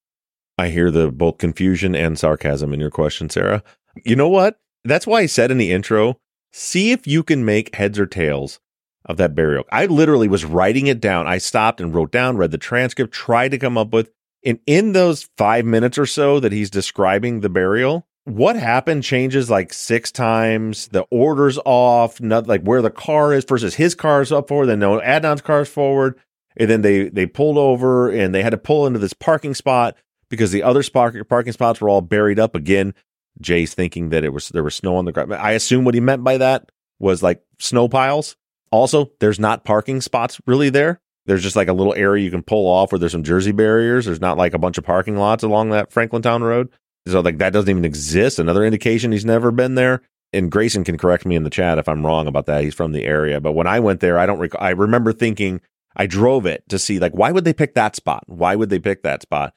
[0.58, 3.62] I hear the both confusion and sarcasm in your question, Sarah.
[4.06, 4.58] You know what?
[4.86, 6.18] That's why I said in the intro,
[6.54, 8.60] see if you can make heads or tails
[9.04, 9.66] of that burial.
[9.72, 11.28] I literally was writing it down.
[11.28, 14.12] I stopped and wrote down, read the transcript, tried to come up with,
[14.46, 19.50] and in those five minutes or so that he's describing the burial, what happened changes
[19.50, 20.88] like six times.
[20.90, 24.80] The order's off, not like where the car is versus his car's up forward, then
[24.80, 26.20] no Adnan's car's forward.
[26.58, 29.96] And then they they pulled over and they had to pull into this parking spot
[30.30, 32.94] because the other parking spots were all buried up again.
[33.42, 35.34] Jay's thinking that it was there was snow on the ground.
[35.34, 38.38] I assume what he meant by that was like snow piles.
[38.72, 41.02] Also, there's not parking spots really there.
[41.26, 44.06] There's just like a little area you can pull off where there's some Jersey barriers.
[44.06, 46.70] There's not like a bunch of parking lots along that Franklintown Road.
[47.08, 48.40] So like that doesn't even exist.
[48.40, 50.02] Another indication he's never been there.
[50.34, 52.64] And Grayson can correct me in the chat if I'm wrong about that.
[52.64, 53.40] He's from the area.
[53.40, 54.62] But when I went there, I don't recall.
[54.62, 55.62] I remember thinking
[55.96, 58.24] I drove it to see like why would they pick that spot?
[58.28, 59.54] Why would they pick that spot?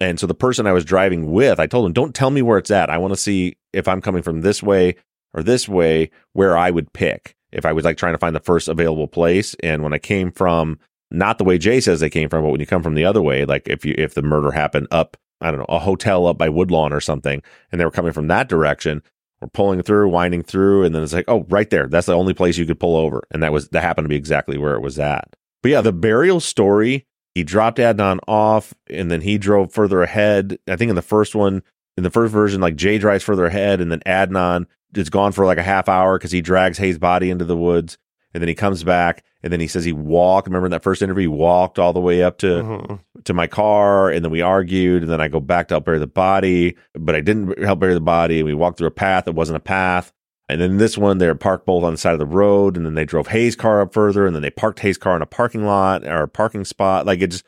[0.00, 2.58] And so the person I was driving with, I told him, don't tell me where
[2.58, 2.90] it's at.
[2.90, 4.96] I want to see if I'm coming from this way
[5.32, 8.40] or this way, where I would pick if I was like trying to find the
[8.40, 9.54] first available place.
[9.62, 10.78] And when I came from
[11.12, 13.22] not the way Jay says they came from, but when you come from the other
[13.22, 16.38] way, like if you, if the murder happened up, I don't know, a hotel up
[16.38, 19.02] by Woodlawn or something, and they were coming from that direction,
[19.42, 21.88] We're pulling through, winding through, and then it's like, oh, right there.
[21.88, 23.24] That's the only place you could pull over.
[23.32, 25.34] And that was that happened to be exactly where it was at.
[25.62, 30.58] But yeah, the burial story, he dropped Adnan off and then he drove further ahead.
[30.68, 31.62] I think in the first one,
[31.96, 35.44] in the first version, like Jay drives further ahead and then Adnan is gone for
[35.44, 37.98] like a half hour because he drags Hae's body into the woods.
[38.34, 40.46] And then he comes back and then he says he walked.
[40.48, 42.98] Remember in that first interview, he walked all the way up to Mhm.
[43.24, 45.98] to my car, and then we argued, and then I go back to help bury
[45.98, 49.26] the body, but I didn't help bury the body, and we walked through a path
[49.26, 50.12] that wasn't a path.
[50.48, 52.94] And then this one, they're parked both on the side of the road, and then
[52.94, 55.64] they drove Hae's car up further, and then they parked Hae's car in a parking
[55.64, 57.06] lot or a parking spot.
[57.06, 57.44] Like it just,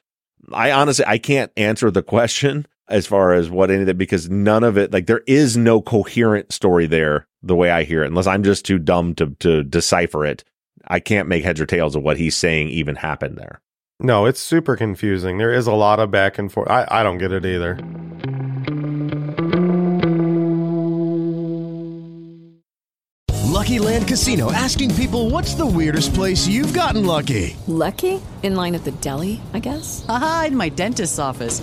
[0.52, 4.28] I honestly, I can't answer the question as far as what any of that because
[4.30, 8.08] none of it, like there is no coherent story there the way I hear it,
[8.08, 10.44] unless I'm just too dumb to to decipher it.
[10.86, 13.60] I can't make heads or tails of what he's saying even happened there.
[14.00, 15.38] No, it's super confusing.
[15.38, 16.68] There is a lot of back and forth.
[16.68, 17.78] I, I don't get it either.
[23.64, 27.56] Lucky Land Casino asking people what's the weirdest place you've gotten lucky?
[27.66, 28.20] Lucky?
[28.42, 30.04] In line at the deli, I guess?
[30.06, 31.62] Aha, in my dentist's office.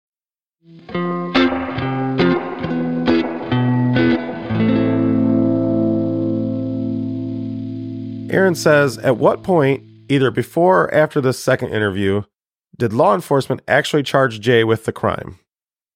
[8.31, 12.23] Aaron says, At what point, either before or after this second interview,
[12.77, 15.37] did law enforcement actually charge Jay with the crime?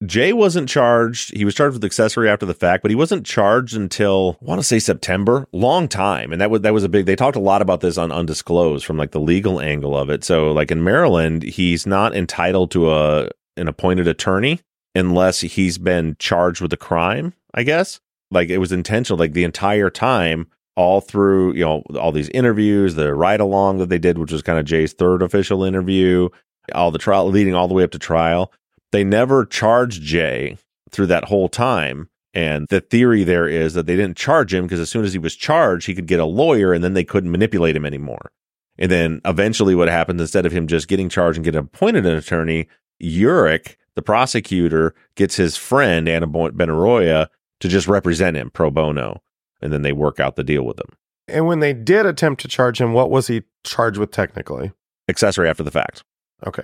[0.05, 1.35] Jay wasn't charged.
[1.35, 4.59] He was charged with accessory after the fact, but he wasn't charged until I want
[4.59, 5.47] to say September.
[5.53, 7.05] Long time, and that was that was a big.
[7.05, 10.25] They talked a lot about this on undisclosed from like the legal angle of it.
[10.25, 14.59] So, like in Maryland, he's not entitled to a an appointed attorney
[14.93, 17.33] unless he's been charged with a crime.
[17.53, 19.17] I guess like it was intentional.
[19.17, 23.89] Like the entire time, all through you know all these interviews, the ride along that
[23.89, 26.29] they did, which was kind of Jay's third official interview,
[26.73, 28.51] all the trial leading all the way up to trial
[28.95, 30.57] they never charged Jay
[30.89, 32.07] through that whole time.
[32.33, 35.19] And the theory there is that they didn't charge him because as soon as he
[35.19, 38.31] was charged, he could get a lawyer and then they couldn't manipulate him anymore.
[38.77, 42.15] And then eventually what happens instead of him just getting charged and getting appointed an
[42.15, 42.69] attorney,
[43.03, 47.27] Urick, the prosecutor, gets his friend, Anna Benaroya,
[47.59, 49.21] to just represent him pro bono.
[49.61, 50.89] And then they work out the deal with him.
[51.27, 54.71] And when they did attempt to charge him, what was he charged with technically?
[55.09, 56.03] Accessory after the fact.
[56.45, 56.63] Okay.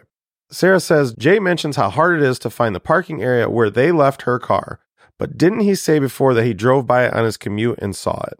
[0.52, 3.92] Sarah says Jay mentions how hard it is to find the parking area where they
[3.92, 4.80] left her car,
[5.18, 8.22] but didn't he say before that he drove by it on his commute and saw
[8.28, 8.40] it?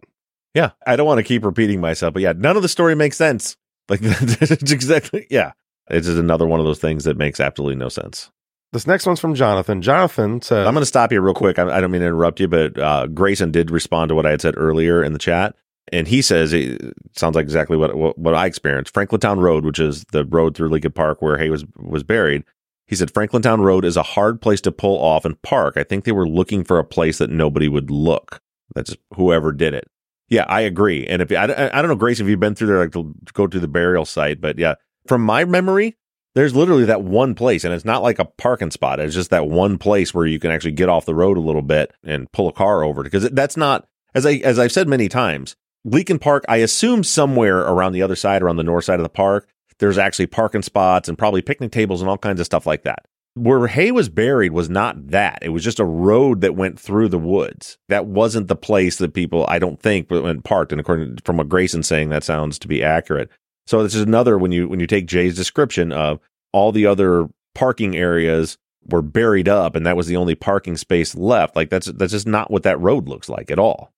[0.54, 3.16] Yeah, I don't want to keep repeating myself, but yeah, none of the story makes
[3.16, 3.56] sense.
[3.88, 5.52] Like exactly yeah.
[5.88, 8.30] It's just another one of those things that makes absolutely no sense.
[8.72, 9.82] This next one's from Jonathan.
[9.82, 11.58] Jonathan says, I'm going to stop you real quick.
[11.58, 14.30] I, I don't mean to interrupt you, but uh, Grayson did respond to what I
[14.30, 15.54] had said earlier in the chat.
[15.92, 16.80] And he says it
[17.12, 18.94] sounds like exactly what, what what I experienced.
[18.94, 22.44] Franklintown Road, which is the road through Leakin Park where Hae was was buried.
[22.86, 25.76] He said Franklintown Road is a hard place to pull off and park.
[25.76, 28.40] I think they were looking for a place that nobody would look.
[28.74, 29.88] That's whoever did it.
[30.28, 31.06] Yeah, I agree.
[31.06, 33.46] And if I, I don't know, Grace, if you've been through there, like to go
[33.46, 35.96] to the burial site, but yeah, from my memory,
[36.34, 39.00] there's literally that one place, and it's not like a parking spot.
[39.00, 41.62] It's just that one place where you can actually get off the road a little
[41.62, 45.08] bit and pull a car over because that's not as I as I've said many
[45.08, 45.56] times.
[45.86, 49.08] Leakin Park, I assume somewhere around the other side, around the north side of the
[49.08, 52.84] park, there's actually parking spots and probably picnic tables and all kinds of stuff like
[52.84, 53.04] that.
[53.34, 55.40] Where Hae was buried was not that.
[55.42, 57.78] It was just a road that went through the woods.
[57.88, 60.70] That wasn't the place that people, I don't think, went parked.
[60.70, 63.30] And according from what Grayson saying, that sounds to be accurate.
[63.66, 66.20] So this is another when you when you take Jay's description of
[66.52, 71.14] all the other parking areas were buried up and that was the only parking space
[71.14, 71.56] left.
[71.56, 73.92] Like that's that's just not what that road looks like at all.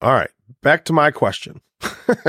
[0.00, 0.30] All right,
[0.62, 1.60] back to my question.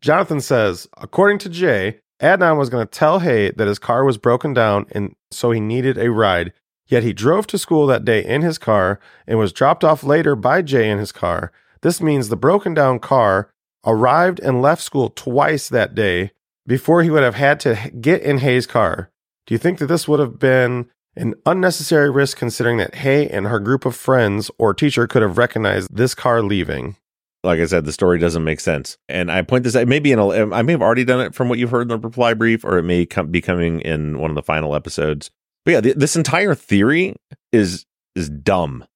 [0.00, 4.18] Jonathan says, according to Jay, Adnan was going to tell Hae that his car was
[4.18, 6.52] broken down and so he needed a ride.
[6.86, 10.36] Yet he drove to school that day in his car and was dropped off later
[10.36, 11.50] by Jay in his car.
[11.80, 13.50] This means the broken down car
[13.86, 16.30] arrived and left school twice that day
[16.66, 19.10] before he would have had to get in Hae's car.
[19.46, 23.46] Do you think that this would have been an unnecessary risk considering that Hae and
[23.46, 26.96] her group of friends or teacher could have recognized this car leaving?
[27.44, 28.96] Like I said, the story doesn't make sense.
[29.08, 31.50] And I point this out, maybe in a, I may have already done it from
[31.50, 34.30] what you've heard in the reply brief, or it may come, be coming in one
[34.30, 35.30] of the final episodes.
[35.66, 37.16] But yeah, th- this entire theory
[37.52, 37.84] is,
[38.16, 38.86] is dumb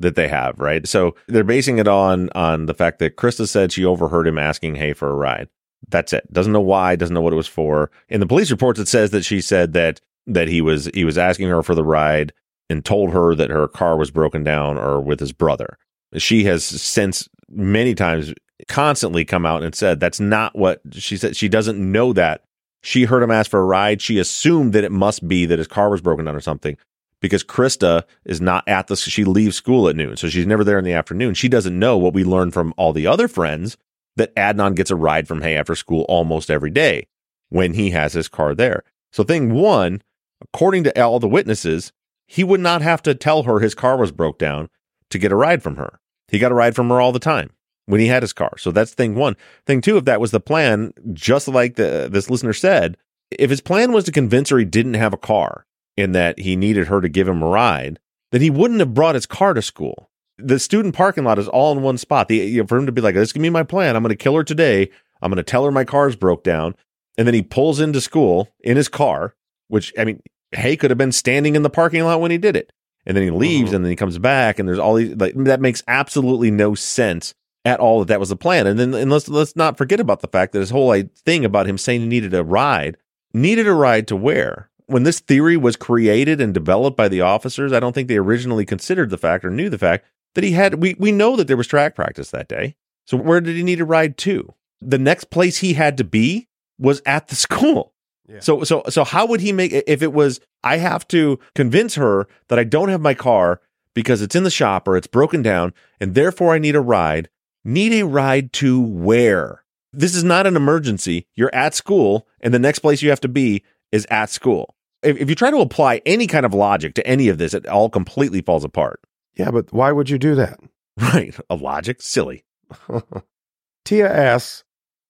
[0.00, 0.86] that they have, right?
[0.86, 4.76] So they're basing it on, on the fact that Krista said she overheard him asking
[4.76, 5.48] Hae for a ride.
[5.88, 6.32] That's it.
[6.32, 7.90] Doesn't know why, doesn't know what it was for.
[8.08, 11.16] In the police reports, it says that she said that that he was he was
[11.16, 12.32] asking her for the ride
[12.68, 15.78] and told her that her car was broken down or with his brother.
[16.16, 18.34] She has since many times
[18.66, 21.36] constantly come out and said that's not what she said.
[21.36, 22.42] She doesn't know that.
[22.82, 24.02] She heard him ask for a ride.
[24.02, 26.76] She assumed that it must be that his car was broken down or something
[27.20, 30.16] because Krista is not at the she leaves school at noon.
[30.16, 31.34] So she's never there in the afternoon.
[31.34, 33.76] She doesn't know what we learned from all the other friends
[34.16, 37.06] that Adnan gets a ride from Hae after school almost every day
[37.48, 38.82] when he has his car there.
[39.12, 40.02] So thing 1,
[40.42, 41.92] according to all the witnesses,
[42.26, 44.68] he would not have to tell her his car was broke down
[45.10, 46.00] to get a ride from her.
[46.28, 47.50] He got a ride from her all the time
[47.86, 48.58] when he had his car.
[48.58, 49.36] So that's thing one.
[49.66, 52.98] Thing two, if that was the plan, just like the, this listener said,
[53.30, 55.64] if his plan was to convince her he didn't have a car
[55.98, 57.98] and that he needed her to give him a ride,
[58.32, 60.10] then he wouldn't have brought his car to school.
[60.38, 62.28] The student parking lot is all in one spot.
[62.28, 63.96] The, you know, for him to be like, this can be my plan.
[63.96, 64.88] I'm going to kill her today.
[65.20, 66.74] I'm going to tell her my car's broke down.
[67.16, 69.34] And then he pulls into school in his car,
[69.66, 70.22] which, I mean,
[70.52, 72.72] Hae could have been standing in the parking lot when he did it.
[73.04, 73.76] And then he leaves Mm-hmm.
[73.76, 77.34] and then he comes back and there's all these, like, that makes absolutely no sense
[77.64, 78.66] at all that that was the plan.
[78.68, 80.94] And then and let's let's not forget about the fact that his whole
[81.24, 82.96] thing about him saying he needed a ride,
[83.34, 84.67] needed a ride to where?
[84.88, 88.64] When this theory was created and developed by the officers, I don't think they originally
[88.64, 91.56] considered the fact or knew the fact that he had we we know that there
[91.56, 92.74] was track practice that day.
[93.06, 94.54] So where did he need a ride to?
[94.80, 97.92] The next place he had to be was at the school.
[98.40, 102.26] So so so how would he make if it was I have to convince her
[102.48, 103.60] that I don't have my car
[103.94, 107.28] because it's in the shop or it's broken down and therefore I need a ride.
[107.64, 109.64] Need a ride to where?
[109.92, 111.26] This is not an emergency.
[111.34, 114.74] You're at school and the next place you have to be is at school.
[115.02, 117.66] If, if you try to apply any kind of logic to any of this, it
[117.66, 119.00] all completely falls apart.
[119.36, 120.58] Yeah, but why would you do that?
[121.00, 121.38] Right.
[121.48, 122.02] A logic?
[122.02, 122.44] Silly.
[123.84, 124.64] Tia asks,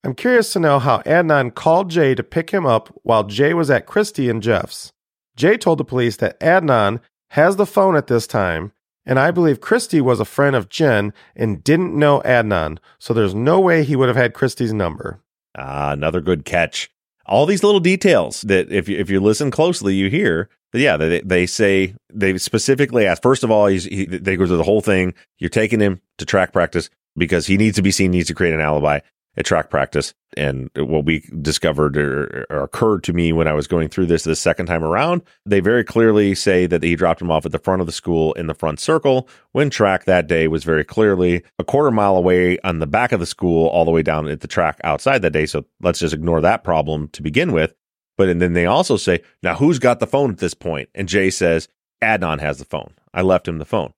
[0.05, 3.71] I'm curious to know how Adnan called Jay to pick him up while Jay was
[3.71, 4.93] at Kristi and Jeff's.
[5.35, 8.73] Jay told the police that Adnan has the phone at this time,
[9.07, 13.35] and I believe Kristi was a friend of Jen and didn't know Adnan, so there's
[13.35, 15.21] no way he would have had Kristi's number.
[15.57, 16.91] Ah, another good catch.
[17.29, 20.49] All these little details that if you if you listen closely, you hear.
[20.73, 23.23] But yeah, they they say they specifically ask.
[23.23, 25.15] First of all, he's he, they go through the whole thing.
[25.39, 28.55] You're taking him to track practice because he needs to be seen, needs to create
[28.55, 29.01] an alibi
[29.39, 30.13] at track practice.
[30.37, 34.25] And what we discovered or, or occurred to me when I was going through this
[34.25, 37.59] the second time around, they very clearly say that he dropped him off at the
[37.59, 41.43] front of the school in the front circle when track that day was very clearly
[41.59, 44.41] a quarter mile away on the back of the school, all the way down at
[44.41, 45.47] the track outside that day.
[45.47, 47.75] So let's just ignore that problem to begin with.
[48.19, 50.89] But and then they also say, now who's got the phone at this point?
[50.95, 51.69] And Jay says,
[52.03, 52.93] Adnan has the phone.
[53.15, 53.93] I left him the phone.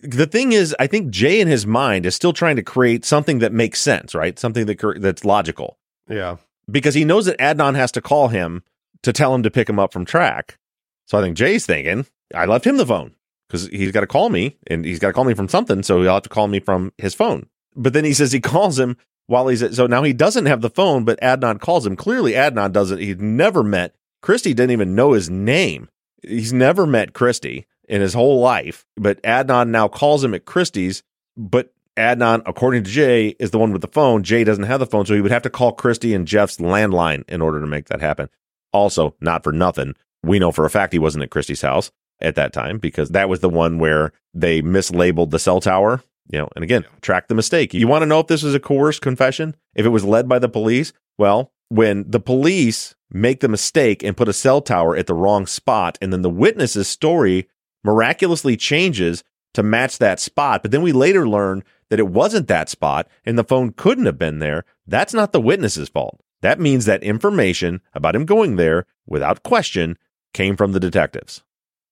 [0.00, 3.40] The thing is, I think Jay in his mind is still trying to create something
[3.40, 4.38] that makes sense, right?
[4.38, 6.36] Something that that's logical Yeah.
[6.70, 8.62] because he knows that Adnan has to call him
[9.02, 10.58] to tell him to pick him up from track.
[11.06, 13.14] So I think Jay's thinking, I left him the phone
[13.48, 15.82] because he's got to call me and he's got to call me from something.
[15.82, 17.46] So he'll have to call me from his phone.
[17.74, 18.96] But then he says he calls him
[19.26, 21.96] while he's at, so now he doesn't have the phone, but Adnan calls him.
[21.96, 25.88] Clearly, Adnan doesn't, he's never met Kristi, didn't even know his name.
[26.22, 31.02] He's never met Kristi in his whole life, but Adnan now calls him at Kristi's,
[31.36, 34.22] but Adnan, according to Jay, is the one with the phone.
[34.22, 37.28] Jay doesn't have the phone, so he would have to call Kristi and Jeff's landline
[37.28, 38.28] in order to make that happen.
[38.72, 42.34] Also, not for nothing, we know for a fact he wasn't at Kristi's house at
[42.34, 46.02] that time because that was the one where they mislabeled the cell tower.
[46.30, 47.74] You know, and again, track the mistake.
[47.74, 49.54] You want to know if this is a coerced confession?
[49.74, 50.92] If it was led by the police?
[51.18, 55.46] Well, when the police make the mistake and put a cell tower at the wrong
[55.46, 57.46] spot, and then the witness's story
[57.84, 59.22] miraculously changes
[59.52, 63.38] to match that spot, but then we later learn that it wasn't that spot and
[63.38, 66.20] the phone couldn't have been there, that's not the witness's fault.
[66.42, 69.96] That means that information about him going there without question
[70.32, 71.42] came from the detectives.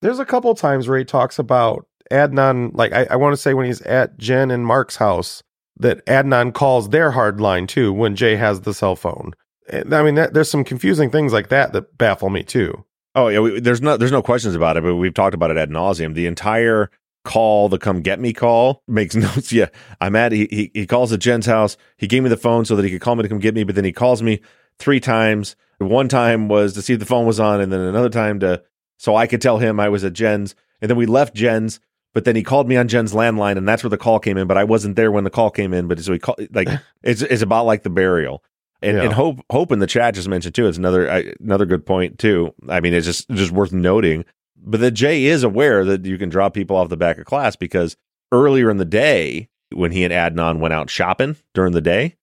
[0.00, 3.54] There's a couple times where he talks about Adnan, like I, I want to say
[3.54, 5.42] when he's at Jen and Mark's house,
[5.78, 9.32] that Adnan calls their hard line too when Jay has the cell phone.
[9.72, 12.84] I mean, that, there's some confusing things like that that baffle me too.
[13.14, 15.56] Oh yeah, we, there's no there's no questions about it, but we've talked about it
[15.56, 16.14] ad nauseum.
[16.14, 16.90] The entire
[17.24, 19.30] call, the come get me call, makes no.
[19.50, 19.68] Yeah,
[20.00, 20.32] I'm at.
[20.32, 21.76] He, he he calls at Jen's house.
[21.96, 23.64] He gave me the phone so that he could call me to come get me,
[23.64, 24.40] but then he calls me
[24.78, 25.56] three times.
[25.78, 28.62] One time was to see if the phone was on, and then another time to
[28.98, 31.80] so I could tell him I was at Jen's, and then we left Jen's.
[32.14, 34.46] But then he called me on Jen's landline, and that's where the call came in.
[34.46, 35.88] But I wasn't there when the call came in.
[35.88, 36.68] But so he called like
[37.02, 38.44] it's it's about like the burial.
[38.82, 39.04] And, Yeah.
[39.04, 40.66] and hope hope in the chat just mentioned too.
[40.66, 42.52] It's another I- another good point too.
[42.68, 44.24] I mean, it's just just worth noting.
[44.64, 47.56] But that Jay is aware that you can drop people off the back of class
[47.56, 47.96] because
[48.30, 52.16] earlier in the day when he and Adnan went out shopping during the day,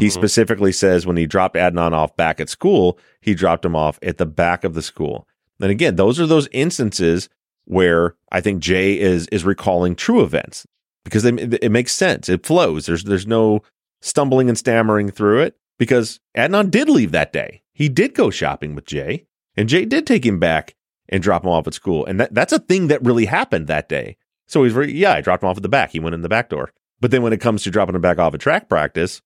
[0.00, 0.12] He Mhm.
[0.12, 4.16] specifically says when he dropped Adnan off back at school, he dropped him off at
[4.16, 5.28] the back of the school.
[5.60, 7.28] And again, those are those instances
[7.66, 10.66] where I think Jay is is recalling true events
[11.04, 12.30] because they, it makes sense.
[12.30, 12.86] It flows.
[12.86, 13.60] There's there's no
[14.00, 17.62] stumbling and stammering through it because Adnan did leave that day.
[17.72, 20.74] He did go shopping with Jay, and Jay did take him back
[21.08, 22.04] and drop him off at school.
[22.06, 24.16] And that, that's a thing that really happened that day.
[24.46, 25.90] So he's very, yeah, I dropped him off at the back.
[25.90, 26.72] He went in the back door.
[27.00, 29.20] But then when it comes to dropping him back off at track practice,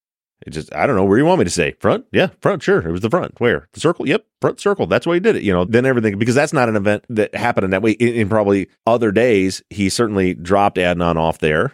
[0.46, 1.72] it just, I don't know, where you want me to say?
[1.80, 2.06] Front?
[2.12, 2.86] Yeah, front, sure.
[2.86, 3.38] It was the front.
[3.40, 3.68] Where?
[3.72, 4.06] The circle?
[4.06, 4.86] Yep, front circle.
[4.86, 5.42] That's why he did it.
[5.42, 7.92] You know, then everything, because that's not an event that happened in that way.
[7.92, 11.72] In, in probably other days, he certainly dropped Adnan off there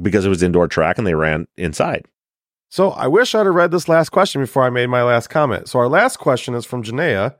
[0.00, 2.06] because it was indoor track and they ran inside.
[2.70, 5.68] So I wish I'd have read this last question before I made my last comment.
[5.68, 7.36] So our last question is from Janaea,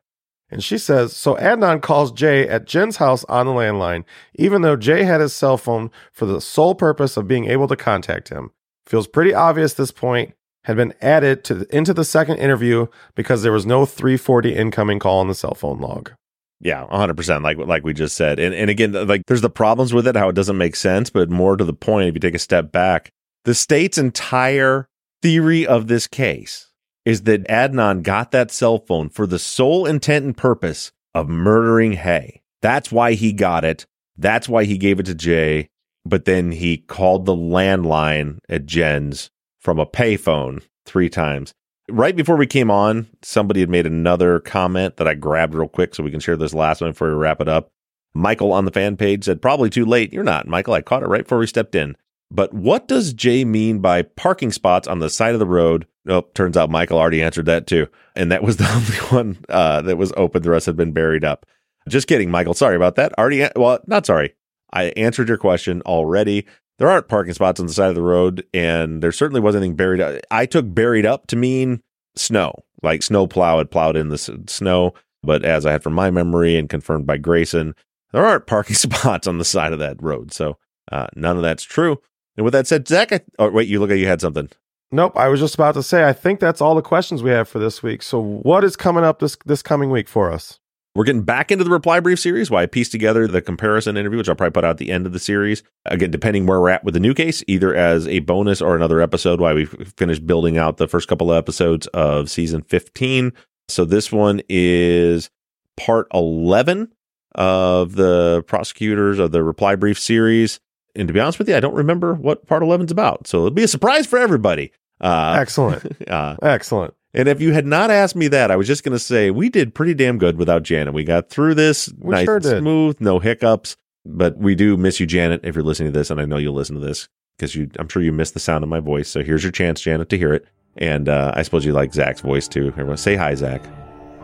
[0.50, 4.04] and she says, So Adnan calls Jay at Jen's house on the landline,
[4.36, 7.76] even though Jay had his cell phone for the sole purpose of being able to
[7.76, 8.50] contact him.
[8.86, 13.42] Feels pretty obvious this point had been added to the, into the second interview because
[13.42, 16.12] there was no 340 incoming call on the cell phone log.
[16.60, 18.38] Yeah, 100%, like like we just said.
[18.38, 21.28] And and again, like there's the problems with it how it doesn't make sense, but
[21.28, 23.10] more to the point if you take a step back,
[23.44, 24.88] the state's entire
[25.22, 26.70] theory of this case
[27.04, 31.92] is that Adnan got that cell phone for the sole intent and purpose of murdering
[31.92, 32.42] Hae.
[32.62, 33.86] That's why he got it.
[34.16, 35.68] That's why he gave it to Jay,
[36.04, 41.52] but then he called the landline at Jen's from a payphone 3 times.
[41.88, 45.94] Right before we came on, somebody had made another comment that I grabbed real quick
[45.94, 47.70] so we can share this last one before we wrap it up.
[48.14, 50.12] Michael on the fan page said, Probably too late.
[50.12, 50.74] You're not, Michael.
[50.74, 51.96] I caught it right before we stepped in.
[52.30, 55.86] But what does Jay mean by parking spots on the side of the road?
[56.08, 57.86] Oh, turns out Michael already answered that too.
[58.14, 60.42] And that was the only one uh, that was open.
[60.42, 61.46] The rest had been buried up.
[61.88, 62.54] Just kidding, Michael.
[62.54, 63.16] Sorry about that.
[63.18, 64.34] Already, well, not sorry.
[64.72, 66.46] I answered your question already.
[66.78, 69.76] There aren't parking spots on the side of the road, and there certainly wasn't anything
[69.76, 70.20] buried up.
[70.30, 71.82] I took buried up to mean
[72.16, 74.92] snow, like snow plow had plowed in the snow.
[75.22, 77.74] But as I had from my memory and confirmed by Grayson,
[78.12, 80.32] there aren't parking spots on the side of that road.
[80.32, 80.58] So
[80.90, 82.00] uh, none of that's true.
[82.36, 84.48] And with that said, Zaq, I, oh, wait, you look like you had something.
[84.92, 87.48] Nope, I was just about to say I think that's all the questions we have
[87.48, 88.02] for this week.
[88.02, 90.60] So what is coming up this this coming week for us?
[90.94, 94.16] We're getting back into the reply brief series Why I pieced together the comparison interview,
[94.16, 95.62] which I'll probably put out at the end of the series.
[95.84, 99.00] Again, depending where we're at with the new case, either as a bonus or another
[99.00, 103.32] episode Why we finish building out the first couple of episodes of season 15.
[103.68, 105.30] So this one is
[105.76, 106.92] part 11
[107.34, 110.60] of the prosecutors of the reply brief series.
[110.96, 113.26] And to be honest with you, I don't remember what part 11 is about.
[113.26, 114.72] So it'll be a surprise for everybody.
[115.00, 115.84] Uh, Excellent.
[116.10, 116.94] uh, Excellent.
[117.14, 119.48] and if you had not asked me that, I was just going to say we
[119.48, 120.94] did pretty damn good without Janet.
[120.94, 123.76] We got through this We nice sure and smooth, no hiccups.
[124.04, 126.54] But we do miss you, Janet, if you're listening to this, and I know you'll
[126.54, 129.08] listen to this because I'm sure you miss the sound of my voice.
[129.08, 130.46] So here's your chance, Janet, to hear it.
[130.76, 132.68] And uh, I suppose you like Zaq's voice too.
[132.68, 133.64] Everyone, say hi, Zaq.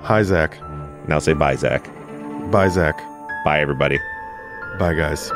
[0.03, 1.09] Hi Zaq.
[1.09, 1.85] Now say bye, Zaq.
[2.51, 2.97] Bye Zaq.
[3.45, 3.99] Bye, everybody.
[4.79, 5.31] Bye guys.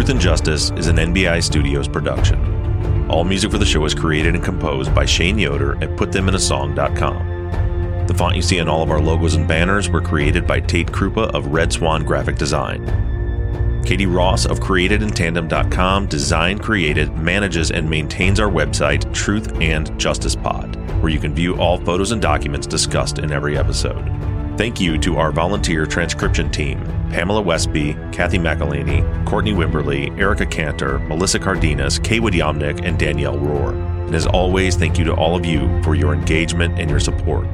[0.00, 3.10] Truth and Justice is an NBI Studios production.
[3.10, 8.06] All music for the show is created and composed by Shane Yoder at PutThemInASong.com.
[8.06, 10.86] The font you see on all of our logos and banners were created by Tate
[10.86, 13.82] Krupa of Red Swan Graphic Design.
[13.84, 20.76] Katie Ross of CreatedInTandem.com design, created, manages, and maintains our website, Truth and Justice Pod,
[21.02, 24.29] where you can view all photos and documents discussed in every episode.
[24.60, 30.98] Thank you to our volunteer transcription team Pamela Westby, Kathy McElhaney, Courtney Wimberly, Erica Cantor,
[30.98, 33.72] Melissa Cardenas, Kaywood Yomnick, and Danielle Rohr.
[34.04, 37.48] And as always, thank you to all of you for your engagement and your support.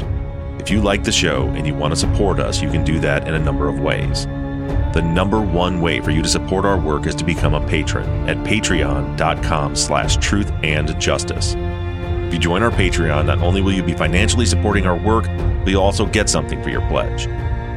[0.58, 3.28] If you like the show and you want to support us, you can do that
[3.28, 4.26] in a number of ways.
[4.92, 8.28] The number one way for you to support our work is to become a patron
[8.28, 11.54] at patreon.com slash truth and justice.
[12.26, 15.68] If you join our Patreon, not only will you be financially supporting our work, but
[15.68, 17.26] you'll also get something for your pledge.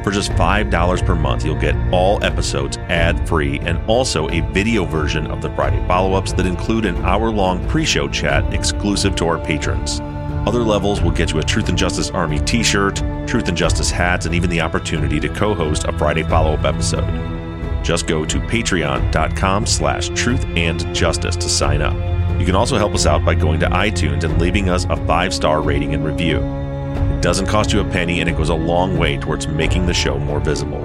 [0.02, 4.84] For just $5 per month, you'll get all episodes ad free and also a video
[4.84, 9.14] version of the Friday follow ups that include an hour long pre show chat exclusive
[9.16, 10.00] to our patrons.
[10.48, 12.96] Other levels will get you a Truth and Justice Army t shirt,
[13.28, 16.64] Truth and Justice hats, and even the opportunity to co host a Friday follow up
[16.64, 17.84] episode.
[17.84, 22.09] Just go to patreon.com slash truth and justice to sign up.
[22.40, 25.34] You can also help us out by going to iTunes and leaving us a five
[25.34, 26.38] star rating and review.
[26.38, 29.92] It doesn't cost you a penny and it goes a long way towards making the
[29.92, 30.82] show more visible.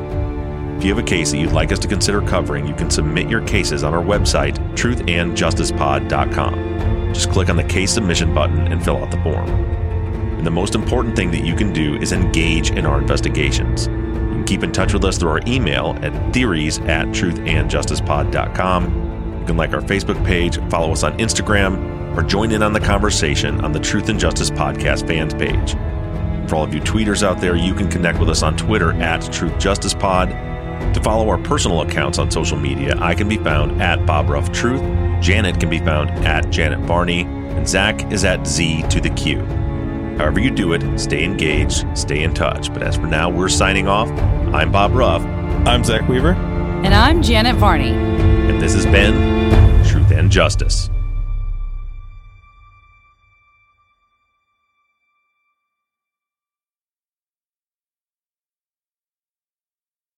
[0.77, 3.29] If you have a case that you'd like us to consider covering, you can submit
[3.29, 7.13] your cases on our website, truthandjusticepod.com.
[7.13, 9.47] Just click on the case submission button and fill out the form.
[9.47, 13.87] And the most important thing that you can do is engage in our investigations.
[13.87, 19.04] You can keep in touch with us through our email at theories at truthandjusticepod.com.
[19.45, 22.79] You can like our Facebook page, follow us on Instagram, or join in on the
[22.79, 25.73] conversation on the Truth and Justice Podcast fans page.
[26.49, 29.31] For all of you tweeters out there, you can connect with us on Twitter at
[29.31, 30.29] Truth Justice Pod.
[30.95, 34.51] To follow our personal accounts on social media, I can be found at Bob Ruff
[34.51, 34.81] Truth,
[35.21, 39.41] Janet can be found at Janet Varney, and Zaq is at Z to the Q.
[40.17, 42.73] However you do it, stay engaged, stay in touch.
[42.73, 44.09] But as for now, we're signing off.
[44.55, 45.21] I'm Bob Ruff.
[45.67, 46.31] I'm Zaq Weaver.
[46.31, 48.24] And I'm Janet Varney.
[48.65, 49.13] This has been
[49.85, 50.89] Truth and Justice.